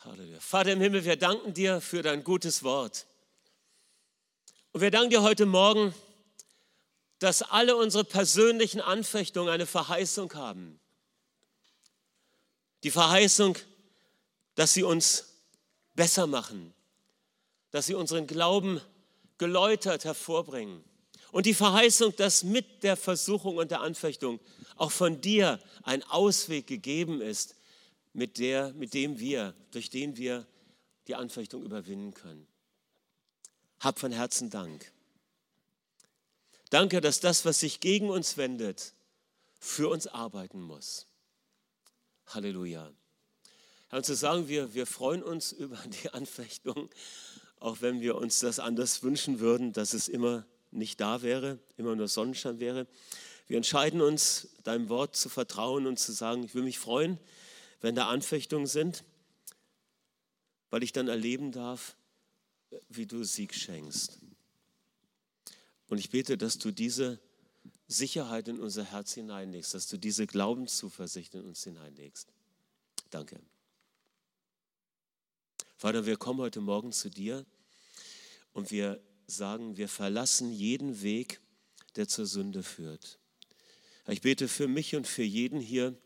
Halleluja. 0.00 0.40
Vater 0.40 0.72
im 0.72 0.80
Himmel, 0.80 1.04
wir 1.04 1.16
danken 1.16 1.52
dir 1.52 1.80
für 1.80 2.02
dein 2.02 2.24
gutes 2.24 2.62
Wort. 2.62 3.06
Und 4.72 4.80
wir 4.80 4.90
danken 4.90 5.10
dir 5.10 5.22
heute 5.22 5.46
Morgen, 5.46 5.94
dass 7.18 7.42
alle 7.42 7.76
unsere 7.76 8.04
persönlichen 8.04 8.80
Anfechtungen 8.80 9.50
eine 9.50 9.66
Verheißung 9.66 10.32
haben. 10.34 10.80
Die 12.82 12.90
Verheißung, 12.90 13.58
dass 14.60 14.74
sie 14.74 14.82
uns 14.82 15.24
besser 15.94 16.26
machen, 16.26 16.74
dass 17.70 17.86
sie 17.86 17.94
unseren 17.94 18.26
Glauben 18.26 18.78
geläutert 19.38 20.04
hervorbringen. 20.04 20.84
Und 21.32 21.46
die 21.46 21.54
Verheißung, 21.54 22.14
dass 22.16 22.44
mit 22.44 22.82
der 22.82 22.98
Versuchung 22.98 23.56
und 23.56 23.70
der 23.70 23.80
Anfechtung 23.80 24.38
auch 24.76 24.92
von 24.92 25.22
dir 25.22 25.60
ein 25.82 26.02
Ausweg 26.02 26.66
gegeben 26.66 27.22
ist, 27.22 27.54
mit, 28.12 28.36
der, 28.36 28.74
mit 28.74 28.92
dem 28.92 29.18
wir, 29.18 29.54
durch 29.70 29.88
den 29.88 30.18
wir 30.18 30.46
die 31.06 31.14
Anfechtung 31.14 31.62
überwinden 31.62 32.12
können. 32.12 32.46
Hab 33.78 33.98
von 33.98 34.12
Herzen 34.12 34.50
Dank. 34.50 34.92
Danke, 36.68 37.00
dass 37.00 37.20
das, 37.20 37.46
was 37.46 37.60
sich 37.60 37.80
gegen 37.80 38.10
uns 38.10 38.36
wendet, 38.36 38.92
für 39.58 39.88
uns 39.88 40.06
arbeiten 40.06 40.60
muss. 40.60 41.06
Halleluja. 42.26 42.92
Herr, 43.90 43.98
und 43.98 44.04
zu 44.04 44.14
sagen, 44.14 44.46
wir, 44.46 44.72
wir 44.72 44.86
freuen 44.86 45.22
uns 45.22 45.50
über 45.52 45.76
die 46.02 46.10
Anfechtung, 46.10 46.88
auch 47.58 47.80
wenn 47.80 48.00
wir 48.00 48.14
uns 48.16 48.38
das 48.40 48.58
anders 48.58 49.02
wünschen 49.02 49.40
würden, 49.40 49.72
dass 49.72 49.92
es 49.92 50.08
immer 50.08 50.46
nicht 50.70 51.00
da 51.00 51.22
wäre, 51.22 51.58
immer 51.76 51.96
nur 51.96 52.06
Sonnenschein 52.06 52.60
wäre. 52.60 52.86
Wir 53.48 53.56
entscheiden 53.56 54.00
uns, 54.00 54.48
deinem 54.62 54.88
Wort 54.88 55.16
zu 55.16 55.28
vertrauen 55.28 55.88
und 55.88 55.98
zu 55.98 56.12
sagen, 56.12 56.44
ich 56.44 56.54
will 56.54 56.62
mich 56.62 56.78
freuen, 56.78 57.18
wenn 57.80 57.96
da 57.96 58.08
Anfechtungen 58.08 58.68
sind, 58.68 59.02
weil 60.70 60.84
ich 60.84 60.92
dann 60.92 61.08
erleben 61.08 61.50
darf, 61.50 61.96
wie 62.88 63.06
du 63.06 63.24
Sieg 63.24 63.54
schenkst. 63.54 64.20
Und 65.88 65.98
ich 65.98 66.10
bete, 66.10 66.38
dass 66.38 66.58
du 66.58 66.70
diese 66.70 67.18
Sicherheit 67.88 68.46
in 68.46 68.60
unser 68.60 68.84
Herz 68.84 69.14
hineinlegst, 69.14 69.74
dass 69.74 69.88
du 69.88 69.96
diese 69.96 70.28
Glaubenszuversicht 70.28 71.34
in 71.34 71.44
uns 71.44 71.64
hineinlegst. 71.64 72.28
Danke. 73.10 73.40
Vater, 75.80 76.04
wir 76.04 76.18
kommen 76.18 76.40
heute 76.40 76.60
Morgen 76.60 76.92
zu 76.92 77.08
dir 77.08 77.46
und 78.52 78.70
wir 78.70 79.02
sagen, 79.26 79.78
wir 79.78 79.88
verlassen 79.88 80.52
jeden 80.52 81.00
Weg, 81.00 81.40
der 81.96 82.06
zur 82.06 82.26
Sünde 82.26 82.62
führt. 82.62 83.18
Ich 84.06 84.20
bete 84.20 84.46
für 84.46 84.68
mich 84.68 84.94
und 84.94 85.06
für 85.06 85.22
jeden 85.22 85.58
hier, 85.58 85.98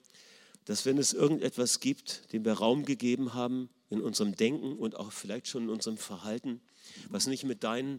dass 0.65 0.87
wenn 0.87 0.97
es 0.97 1.13
irgendetwas 1.13 1.81
gibt, 1.81 2.33
dem 2.33 2.45
wir 2.45 2.53
Raum 2.53 2.85
gegeben 2.85 3.35
haben 3.35 3.69
in 3.91 4.01
unserem 4.01 4.37
Denken 4.37 4.79
und 4.79 4.95
auch 4.95 5.11
vielleicht 5.11 5.49
schon 5.49 5.65
in 5.65 5.71
unserem 5.71 5.99
Verhalten, 5.99 6.61
was 7.09 7.27
nicht 7.27 7.43
mit 7.43 7.65
deinen 7.65 7.99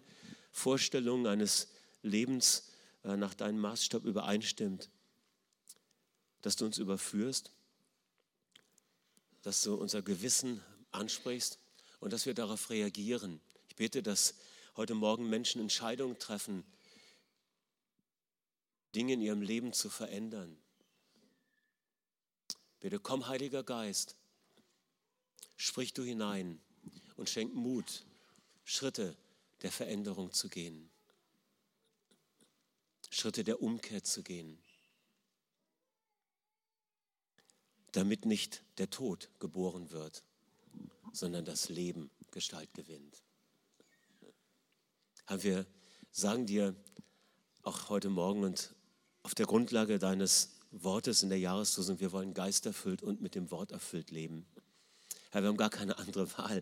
Vorstellungen 0.54 1.28
eines 1.28 1.68
Lebens 2.04 2.72
äh, 3.04 3.18
nach 3.18 3.34
deinem 3.34 3.60
Maßstab 3.60 4.06
übereinstimmt, 4.06 4.90
dass 6.42 6.56
du 6.56 6.64
uns 6.64 6.78
überführst, 6.78 7.52
dass 9.42 9.62
du 9.62 9.76
unser 9.76 10.02
Gewissen 10.02 10.64
ansprichst 10.92 11.60
und 12.00 12.14
dass 12.14 12.26
wir 12.26 12.34
darauf 12.34 12.70
reagieren. 12.70 13.42
Ich 13.70 13.76
bete, 13.76 14.04
dass 14.04 14.36
heute 14.76 14.94
Morgen 14.94 15.30
Menschen 15.30 15.62
Entscheidungen 15.62 16.20
treffen, 16.20 16.64
Dinge 18.94 19.14
in 19.14 19.22
ihrem 19.22 19.42
Leben 19.42 19.74
zu 19.74 19.90
verändern 19.90 20.58
Bitte 22.86 23.00
komm, 23.00 23.28
Heiliger 23.28 23.64
Geist, 23.64 24.16
sprich 25.56 25.92
du 25.96 26.04
hinein 26.04 26.62
und 27.16 27.32
schenk 27.32 27.52
Mut, 27.56 28.06
Schritte 28.64 29.18
der 29.64 29.72
Veränderung 29.72 30.32
zu 30.34 30.50
gehen, 30.50 30.92
Schritte 33.10 33.44
der 33.44 33.64
Umkehr 33.64 34.04
zu 34.04 34.22
gehen, 34.22 34.60
damit 37.92 38.28
nicht 38.28 38.62
der 38.78 38.92
Tod 38.92 39.32
geboren 39.40 39.90
wird, 39.90 40.24
sondern 41.16 41.46
das 41.46 41.70
Leben 41.70 42.12
Gestalt 42.32 42.74
gewinnt. 42.74 43.24
Herr, 45.26 45.42
wir 45.42 45.66
sagen 46.12 46.46
dir 46.46 46.76
auch 47.64 47.90
heute 47.90 48.10
Morgen 48.10 48.44
und 48.44 48.76
auf 49.24 49.34
der 49.34 49.46
Grundlage 49.46 49.98
deines 49.98 50.52
Wortes 50.72 51.24
in 51.24 51.30
der 51.30 51.40
Jahreslosung, 51.40 52.00
wir 52.00 52.12
wollen 52.12 52.34
geisterfüllt 52.34 53.02
und 53.02 53.22
mit 53.22 53.34
dem 53.34 53.50
Wort 53.50 53.72
erfüllt 53.72 54.12
leben. 54.12 54.46
Herr, 55.32 55.42
wir 55.42 55.50
haben 55.50 55.58
gar 55.58 55.70
keine 55.70 55.98
andere 55.98 56.32
Wahl. 56.38 56.62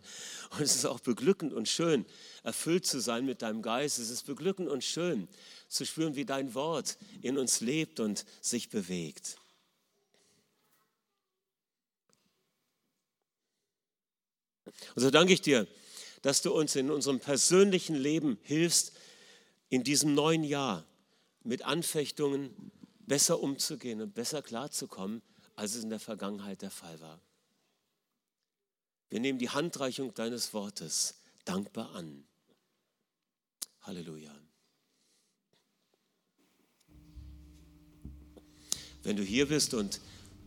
Und 0.50 0.60
es 0.60 0.76
ist 0.76 0.86
auch 0.86 1.00
beglückend 1.00 1.52
und 1.52 1.68
schön, 1.68 2.06
erfüllt 2.42 2.86
zu 2.86 3.00
sein 3.00 3.26
mit 3.26 3.42
deinem 3.42 3.60
Geist. 3.60 3.98
Es 3.98 4.10
ist 4.10 4.24
beglückend 4.24 4.68
und 4.68 4.82
schön 4.82 5.28
zu 5.68 5.84
spüren, 5.84 6.14
wie 6.14 6.24
dein 6.24 6.54
Wort 6.54 6.96
in 7.22 7.38
uns 7.38 7.60
lebt 7.60 8.00
und 8.00 8.24
sich 8.40 8.70
bewegt. 8.70 9.36
Und 14.94 15.02
so 15.02 15.10
danke 15.10 15.32
ich 15.32 15.40
dir, 15.40 15.66
dass 16.22 16.42
du 16.42 16.52
uns 16.52 16.76
in 16.76 16.90
unserem 16.90 17.20
persönlichen 17.20 17.96
Leben 17.96 18.38
hilfst, 18.42 18.92
in 19.68 19.84
diesem 19.84 20.14
neuen 20.14 20.44
Jahr 20.44 20.86
mit 21.42 21.64
Anfechtungen 21.64 22.72
besser 23.06 23.40
umzugehen 23.40 24.00
und 24.00 24.14
besser 24.14 24.42
klarzukommen, 24.42 25.22
als 25.56 25.74
es 25.74 25.84
in 25.84 25.90
der 25.90 26.00
Vergangenheit 26.00 26.62
der 26.62 26.70
Fall 26.70 27.00
war. 27.00 27.20
Wir 29.10 29.20
nehmen 29.20 29.38
die 29.38 29.50
Handreichung 29.50 30.14
deines 30.14 30.54
Wortes 30.54 31.14
dankbar 31.44 31.94
an. 31.94 32.24
Halleluja. 33.82 34.34
Wenn 39.02 39.16
du 39.16 39.22
hier 39.22 39.46
bist 39.46 39.74
und 39.74 40.00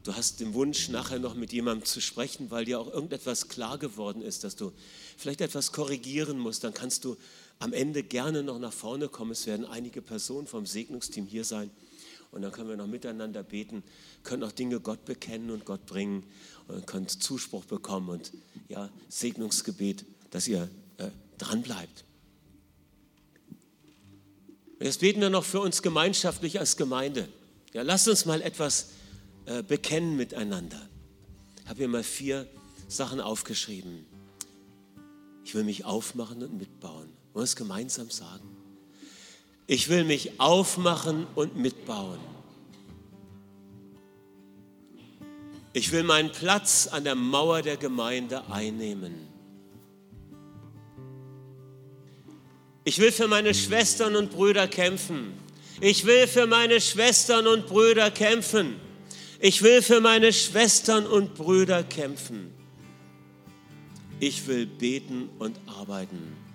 du 0.07 0.15
hast 0.15 0.39
den 0.39 0.53
Wunsch, 0.53 0.87
nachher 0.87 1.19
noch 1.19 1.35
mit 1.35 1.51
jemandem 1.51 1.85
zu 1.85 1.99
sprechen, 1.99 2.49
weil 2.49 2.63
dir 2.63 2.79
auch 2.79 2.91
irgendetwas 2.91 3.49
klar 3.49 3.77
geworden 3.77 4.21
ist, 4.21 4.45
dass 4.45 4.55
du 4.55 4.71
vielleicht 5.17 5.41
etwas 5.41 5.73
korrigieren 5.73 6.39
musst, 6.39 6.63
dann 6.63 6.73
kannst 6.73 7.03
du 7.03 7.17
am 7.59 7.73
Ende 7.73 8.03
gerne 8.03 8.41
noch 8.41 8.57
nach 8.57 8.71
vorne 8.71 9.09
kommen. 9.09 9.31
Es 9.31 9.45
werden 9.47 9.65
einige 9.65 10.01
Personen 10.01 10.47
vom 10.47 10.65
Segnungsteam 10.65 11.25
hier 11.25 11.43
sein. 11.43 11.69
Und 12.31 12.41
dann 12.41 12.53
können 12.53 12.69
wir 12.69 12.77
noch 12.77 12.87
miteinander 12.87 13.43
beten, 13.43 13.83
können 14.23 14.43
auch 14.43 14.51
Dinge 14.53 14.79
Gott 14.79 15.03
bekennen 15.03 15.49
und 15.49 15.65
Gott 15.65 15.85
bringen 15.85 16.23
und 16.67 16.87
können 16.87 17.07
Zuspruch 17.09 17.65
bekommen 17.65 18.09
und 18.09 18.31
ja, 18.69 18.89
Segnungsgebet, 19.09 20.05
dass 20.31 20.47
ihr 20.47 20.69
äh, 20.97 21.09
dran. 21.37 21.63
Jetzt 24.79 24.99
beten 25.01 25.19
wir 25.19 25.29
noch 25.29 25.43
für 25.43 25.59
uns 25.59 25.81
gemeinschaftlich 25.81 26.59
als 26.59 26.77
Gemeinde. 26.77 27.27
Ja, 27.73 27.81
lasst 27.81 28.07
uns 28.07 28.25
mal 28.25 28.41
etwas 28.41 28.87
äh, 29.47 29.63
bekennen 29.63 30.17
miteinander. 30.17 30.89
Ich 31.63 31.69
habe 31.69 31.77
hier 31.79 31.87
mal 31.87 32.03
vier 32.03 32.47
Sachen 32.89 33.21
aufgeschrieben. 33.21 34.05
Ich 35.45 35.55
will 35.55 35.63
mich 35.63 35.85
aufmachen 35.85 36.43
und 36.43 36.57
mitbauen. 36.57 37.07
Wollen 37.31 37.33
wir 37.33 37.43
es 37.43 37.55
gemeinsam 37.55 38.09
sagen? 38.09 38.45
Ich 39.65 39.87
will 39.87 40.03
mich 40.03 40.41
aufmachen 40.41 41.25
und 41.35 41.55
mitbauen. 41.55 42.19
Ich 45.71 45.93
will 45.93 46.03
meinen 46.03 46.31
Platz 46.31 46.87
an 46.87 47.05
der 47.05 47.15
Mauer 47.15 47.61
der 47.61 47.77
Gemeinde 47.77 48.49
einnehmen. 48.51 49.27
Ich 52.83 52.99
will 52.99 53.13
für 53.13 53.29
meine 53.29 53.53
Schwestern 53.53 54.17
und 54.17 54.31
Brüder 54.31 54.67
kämpfen. 54.67 55.33
Ich 55.79 56.05
will 56.05 56.27
für 56.27 56.47
meine 56.47 56.81
Schwestern 56.81 57.47
und 57.47 57.67
Brüder 57.67 58.11
kämpfen. 58.11 58.86
Ich 59.39 59.61
will 59.61 59.81
für 59.81 60.01
meine 60.01 60.33
Schwestern 60.33 61.05
und 61.05 61.35
Brüder 61.35 61.83
kämpfen. 61.83 62.51
Ich 64.19 64.47
will 64.47 64.65
beten 64.65 65.29
und 65.37 65.59
arbeiten. 65.67 66.46